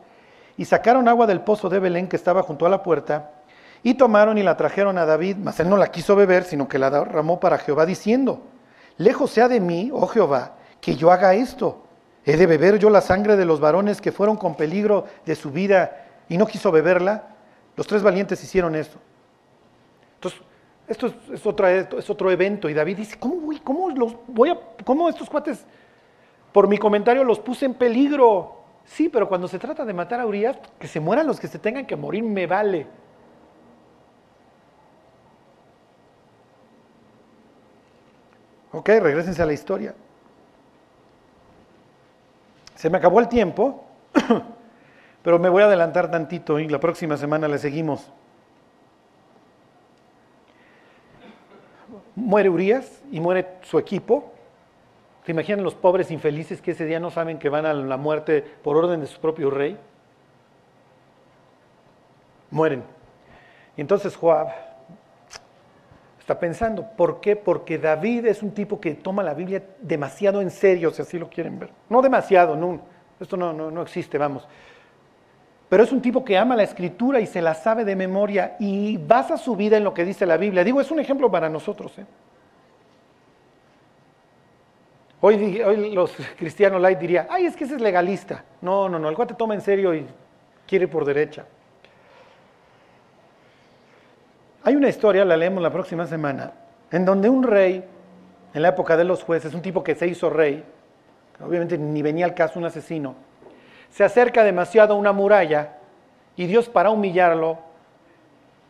[0.57, 3.33] y sacaron agua del pozo de Belén que estaba junto a la puerta
[3.83, 6.79] y tomaron y la trajeron a David, mas él no la quiso beber, sino que
[6.79, 8.43] la derramó para Jehová, diciendo,
[8.97, 11.83] lejos sea de mí, oh Jehová, que yo haga esto.
[12.25, 15.51] ¿He de beber yo la sangre de los varones que fueron con peligro de su
[15.51, 17.25] vida y no quiso beberla?
[17.77, 18.99] Los tres valientes hicieron esto.
[20.87, 22.69] Esto es, otra, es otro evento.
[22.69, 25.65] Y David dice, ¿cómo, voy, cómo, los voy a, ¿cómo estos cuates,
[26.53, 28.65] por mi comentario, los puse en peligro?
[28.85, 31.59] Sí, pero cuando se trata de matar a Urias, que se mueran los que se
[31.59, 32.87] tengan que morir, me vale.
[38.73, 39.95] Ok, regresense a la historia.
[42.75, 43.85] Se me acabó el tiempo,
[45.23, 48.13] pero me voy a adelantar tantito y la próxima semana le seguimos.
[52.17, 54.33] Muere Urias y muere su equipo.
[55.25, 58.43] ¿Se imaginan los pobres infelices que ese día no saben que van a la muerte
[58.43, 59.79] por orden de su propio rey?
[62.51, 62.85] Mueren.
[63.77, 64.49] Y entonces Joab
[66.25, 66.87] está pensando.
[66.97, 67.37] ¿Por qué?
[67.37, 71.29] Porque David es un tipo que toma la Biblia demasiado en serio, si así lo
[71.29, 71.71] quieren ver.
[71.91, 72.81] No demasiado, no,
[73.21, 74.49] esto no, no, existe, vamos.
[75.75, 78.97] Pero es un tipo que ama la escritura y se la sabe de memoria y
[78.97, 80.63] basa su vida en lo que dice la Biblia.
[80.63, 81.99] Digo, es un ejemplo para nosotros.
[81.99, 82.07] ¿eh?
[85.21, 88.45] Hoy, los cristianos light dirían, ay, es que ese es legalista.
[88.61, 90.07] No, no, no, el cuate toma en serio y
[90.65, 91.45] quiere por derecha.
[94.63, 96.53] Hay una historia, la leemos la próxima semana,
[96.93, 97.85] en donde un rey,
[98.55, 100.63] en la época de los jueces, un tipo que se hizo rey,
[101.45, 103.17] obviamente ni venía al caso un asesino,
[103.95, 105.77] se acerca demasiado a una muralla
[106.35, 107.59] y Dios para humillarlo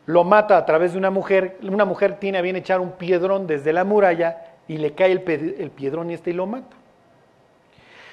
[0.05, 1.57] lo mata a través de una mujer.
[1.63, 4.37] Una mujer tiene a bien echar un piedrón desde la muralla
[4.69, 6.77] y le cae el, piedrón y este y lo mata.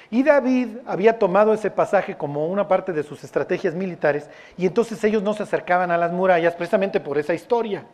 [0.08, 5.04] Y David había tomado ese pasaje como una parte de sus estrategias militares y entonces
[5.04, 7.84] ellos no se acercaban a las murallas precisamente por esa historia.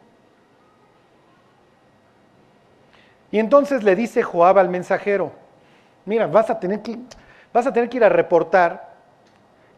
[3.32, 5.32] Y entonces le dice Joab al mensajero,
[6.04, 6.60] mira, vas a
[7.52, 8.87] vas a tener que ir a reportar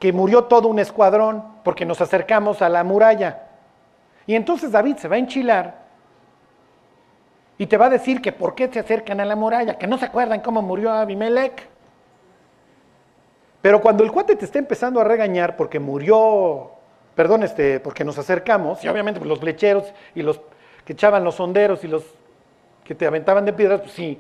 [0.01, 3.43] que murió todo un escuadrón porque nos acercamos a la muralla.
[4.27, 5.81] Y entonces David se va a enchilar
[7.59, 9.99] y te va a decir que por qué se acercan a la muralla, que no
[9.99, 11.69] se acuerdan cómo murió Abimelech.
[13.61, 16.71] Pero cuando el cuate te está empezando a regañar porque murió,
[17.15, 20.41] perdón, este, porque nos acercamos, y obviamente pues, los flecheros y los
[20.87, 22.05] que echaban los sonderos y los
[22.85, 24.19] que te aventaban de piedras, pues sí.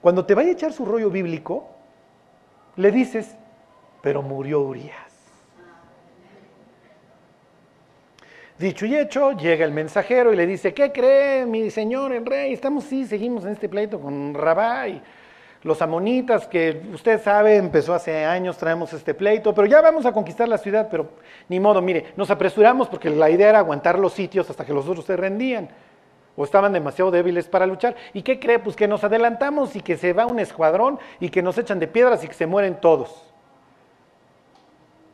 [0.00, 1.68] Cuando te vaya a echar su rollo bíblico,
[2.76, 3.36] le dices,
[4.04, 4.98] pero murió Urias.
[8.58, 12.52] Dicho y hecho, llega el mensajero y le dice, ¿qué cree mi señor el rey?
[12.52, 15.02] Estamos, sí, seguimos en este pleito con Rabá y
[15.62, 20.12] los amonitas, que usted sabe, empezó hace años, traemos este pleito, pero ya vamos a
[20.12, 21.08] conquistar la ciudad, pero
[21.48, 24.86] ni modo, mire, nos apresuramos porque la idea era aguantar los sitios hasta que los
[24.86, 25.70] otros se rendían,
[26.36, 27.96] o estaban demasiado débiles para luchar.
[28.12, 28.58] ¿Y qué cree?
[28.58, 31.88] Pues que nos adelantamos y que se va un escuadrón y que nos echan de
[31.88, 33.33] piedras y que se mueren todos.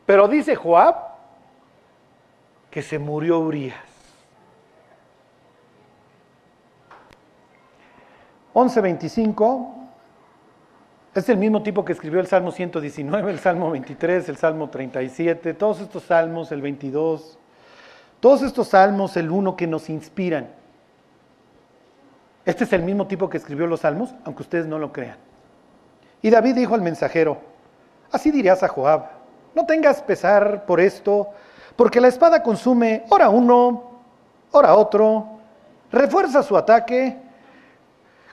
[0.05, 0.95] Pero dice Joab
[2.69, 3.75] que se murió Urias.
[8.53, 9.73] 11.25
[11.13, 15.53] es el mismo tipo que escribió el Salmo 119, el Salmo 23, el Salmo 37,
[15.53, 17.37] todos estos salmos, el 22,
[18.19, 20.49] todos estos salmos, el uno que nos inspiran.
[22.45, 25.17] Este es el mismo tipo que escribió los salmos, aunque ustedes no lo crean.
[26.21, 27.39] Y David dijo al mensajero,
[28.11, 29.20] así dirás a Joab,
[29.55, 31.27] no tengas pesar por esto,
[31.75, 33.83] porque la espada consume ora uno,
[34.51, 35.39] ora otro,
[35.91, 37.17] refuerza su ataque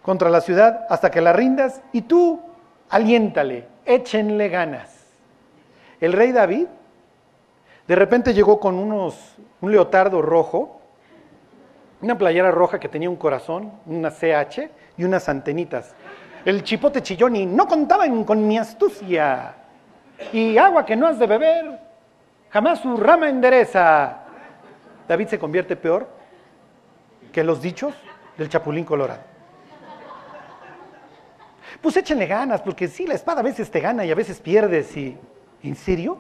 [0.03, 2.41] contra la ciudad hasta que la rindas, y tú
[2.89, 4.95] aliéntale, échenle ganas.
[6.01, 6.67] El rey David
[7.87, 10.81] de repente llegó con unos, un leotardo rojo,
[12.01, 15.95] una playera roja que tenía un corazón, una CH y unas antenitas.
[16.45, 19.55] El chipote chillón y no contaban con mi astucia.
[20.33, 21.79] Y agua que no has de beber,
[22.51, 24.19] jamás su rama endereza.
[25.07, 26.09] David se convierte peor
[27.33, 27.95] que los dichos
[28.37, 29.23] del Chapulín Colorado.
[31.81, 34.97] Pues échenle ganas, porque sí, la espada a veces te gana y a veces pierdes.
[34.97, 35.17] Y,
[35.63, 36.19] ¿En serio?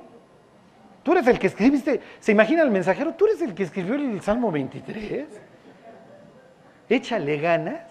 [1.03, 4.20] Tú eres el que escribiste, se imagina el mensajero, tú eres el que escribió el
[4.20, 5.26] Salmo 23.
[6.88, 7.88] Échale ganas.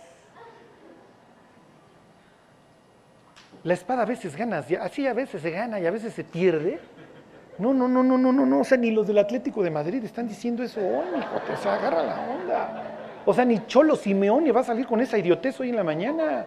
[3.67, 6.79] La espada a veces gana, así a veces se gana y a veces se pierde.
[7.57, 8.61] No, no, no, no, no, no, no.
[8.61, 11.73] O sea, ni los del Atlético de Madrid están diciendo eso hoy, hijo, o sea,
[11.73, 12.83] agarra la onda.
[13.25, 16.45] O sea, ni Cholo Simeone va a salir con esa idiotez hoy en la mañana.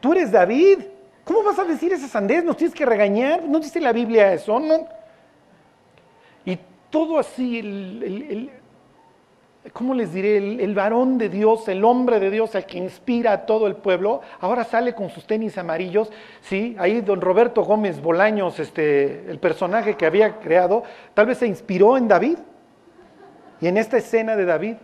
[0.00, 0.86] Tú eres David.
[1.24, 2.42] ¿Cómo vas a decir esa sandez?
[2.42, 3.44] Nos tienes que regañar.
[3.44, 4.60] ¿No dice la Biblia eso?
[6.44, 6.58] Y
[6.90, 8.50] todo así, el,
[9.72, 10.36] ¿cómo les diré?
[10.38, 14.20] El, varón de Dios, el hombre de Dios, el que inspira a todo el pueblo,
[14.40, 16.10] ahora sale con sus tenis amarillos,
[16.40, 16.74] ¿sí?
[16.78, 20.82] Ahí don Roberto Gómez Bolaños, este, el personaje que había creado,
[21.14, 22.38] tal vez se inspiró en David.
[23.60, 24.76] Y en esta escena de David,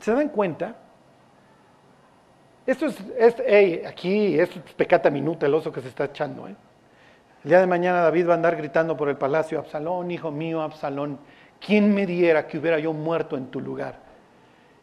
[0.00, 0.74] ¿se dan cuenta?
[2.66, 2.96] Esto es,
[3.46, 6.48] hey, aquí, es pecata minuta el oso que se está echando.
[6.48, 6.56] ¿eh?
[7.44, 10.60] El día de mañana David va a andar gritando por el palacio, Absalón, hijo mío,
[10.62, 11.18] Absalón,
[11.64, 13.98] ¿quién me diera que hubiera yo muerto en tu lugar?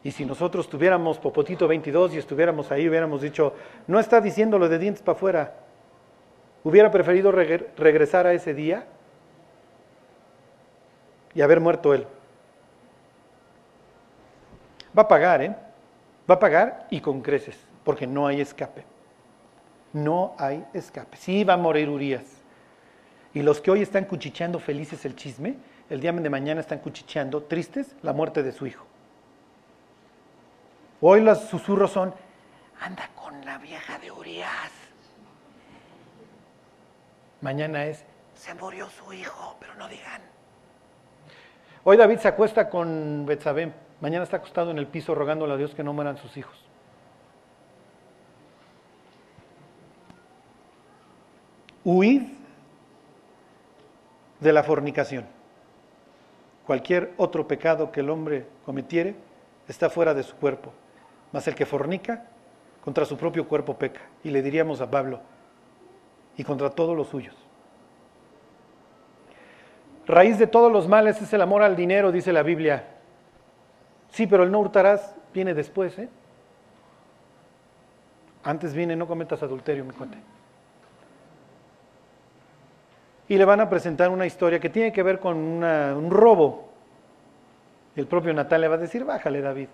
[0.04, 3.54] Y si nosotros tuviéramos Popotito 22 y estuviéramos ahí, hubiéramos dicho,
[3.88, 5.54] no está diciéndolo de dientes para afuera.
[6.64, 8.86] ¿Hubiera preferido regresar a ese día
[11.34, 12.08] y haber muerto él?
[14.98, 15.56] Va a pagar, ¿eh?
[16.30, 18.84] Va a pagar y con creces porque no hay escape.
[19.94, 21.16] No hay escape.
[21.16, 22.26] Sí va a morir Urias.
[23.34, 25.56] Y los que hoy están cuchicheando felices el chisme,
[25.90, 28.86] el día de mañana están cuchicheando tristes la muerte de su hijo.
[31.00, 32.14] Hoy los susurros son,
[32.82, 34.72] anda con la vieja de Urias.
[37.42, 38.04] Mañana es,
[38.36, 40.22] se murió su hijo, pero no digan.
[41.84, 43.72] Hoy David se acuesta con Betsabé,
[44.02, 46.58] mañana está acostado en el piso rogándole a Dios que no mueran sus hijos.
[51.86, 52.24] Huid
[54.42, 55.37] de la fornicación.
[56.68, 59.16] Cualquier otro pecado que el hombre cometiere
[59.70, 60.74] está fuera de su cuerpo,
[61.32, 62.26] mas el que fornica
[62.84, 64.02] contra su propio cuerpo peca.
[64.22, 65.22] Y le diríamos a Pablo,
[66.36, 67.36] y contra todos los suyos.
[70.06, 72.84] Raíz de todos los males es el amor al dinero, dice la Biblia.
[74.10, 76.10] Sí, pero el no hurtarás viene después, ¿eh?
[78.44, 80.18] Antes viene no cometas adulterio, mi cuate
[83.30, 86.70] y le van a presentar una historia que tiene que ver con un robo.
[87.96, 89.68] el propio Natal le va a decir, bájale David,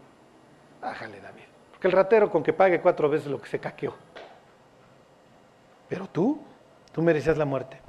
[0.82, 1.43] bájale David.
[1.72, 3.93] Porque el ratero con que pague cuatro veces lo que se caqueó.
[5.89, 6.41] Pero tú,
[6.91, 7.80] tú merecías la muerte.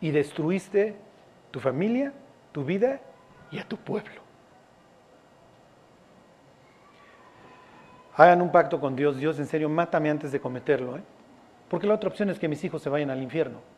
[0.00, 0.96] Y destruiste
[1.50, 2.12] tu familia,
[2.52, 3.00] tu vida
[3.50, 4.20] y a tu pueblo.
[8.16, 9.16] Hagan un pacto con Dios.
[9.16, 10.98] Dios, en serio, mátame antes de cometerlo.
[10.98, 11.02] ¿eh?
[11.68, 13.73] Porque la otra opción es que mis hijos se vayan al infierno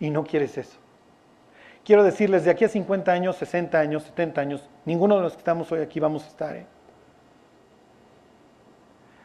[0.00, 0.78] y no quieres eso.
[1.84, 5.38] Quiero decirles, de aquí a 50 años, 60 años, 70 años, ninguno de los que
[5.38, 6.56] estamos hoy aquí vamos a estar.
[6.56, 6.66] ¿eh?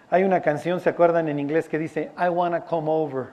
[0.10, 3.30] Hay una canción, ¿se acuerdan en inglés que dice, I wanna come over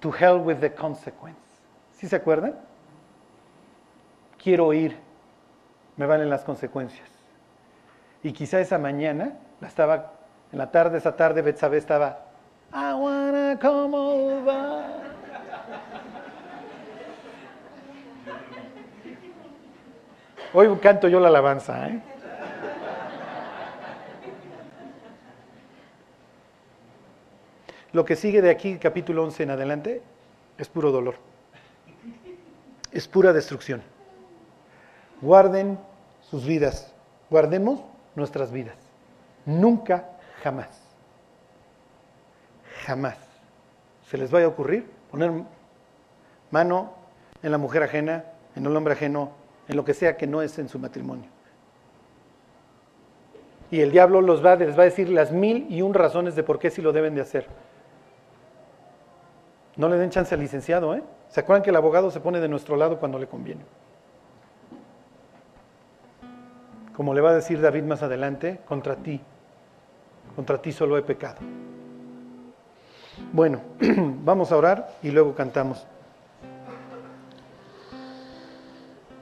[0.00, 1.40] to hell with the consequence?
[1.94, 2.54] ¿Sí se acuerdan?
[4.40, 4.96] Quiero ir,
[5.96, 7.08] me valen las consecuencias.
[8.22, 9.32] Y quizá esa mañana,
[9.62, 10.12] estaba,
[10.52, 12.20] en la tarde, esa tarde, Betsabe estaba,
[12.72, 14.75] I wanna come over.
[20.58, 21.86] Hoy canto yo la alabanza.
[21.86, 22.00] ¿eh?
[27.92, 30.02] Lo que sigue de aquí, capítulo 11 en adelante,
[30.56, 31.16] es puro dolor.
[32.90, 33.82] Es pura destrucción.
[35.20, 35.78] Guarden
[36.22, 36.90] sus vidas.
[37.28, 37.82] Guardemos
[38.14, 38.76] nuestras vidas.
[39.44, 40.08] Nunca,
[40.42, 40.70] jamás.
[42.86, 43.18] Jamás
[44.08, 45.30] se les vaya a ocurrir poner
[46.50, 46.94] mano
[47.42, 50.58] en la mujer ajena, en el hombre ajeno, en lo que sea que no es
[50.58, 51.28] en su matrimonio.
[53.70, 56.42] Y el diablo los va, les va a decir las mil y un razones de
[56.42, 57.46] por qué sí lo deben de hacer.
[59.76, 61.02] No le den chance al licenciado, ¿eh?
[61.28, 63.62] ¿Se acuerdan que el abogado se pone de nuestro lado cuando le conviene?
[66.94, 69.20] Como le va a decir David más adelante, contra ti,
[70.34, 71.40] contra ti solo he pecado.
[73.32, 73.60] Bueno,
[74.24, 75.86] vamos a orar y luego cantamos.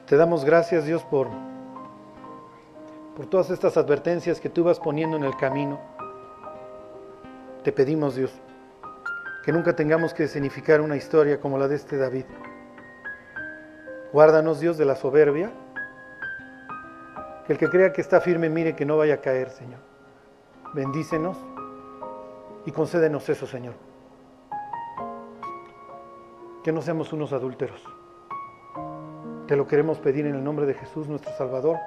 [0.06, 1.28] Te damos gracias, Dios, por,
[3.16, 5.80] por todas estas advertencias que tú vas poniendo en el camino.
[7.62, 8.30] Te pedimos, Dios,
[9.42, 12.26] que nunca tengamos que escenificar una historia como la de este David.
[14.12, 15.50] Guárdanos, Dios, de la soberbia.
[17.46, 19.80] Que el que crea que está firme mire que no vaya a caer, Señor.
[20.74, 21.38] Bendícenos
[22.66, 23.74] y concédenos eso, Señor.
[26.62, 27.93] Que no seamos unos adúlteros.
[29.46, 31.78] Te lo queremos pedir en el nombre de Jesús nuestro Salvador.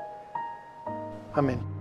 [1.33, 1.76] Amén.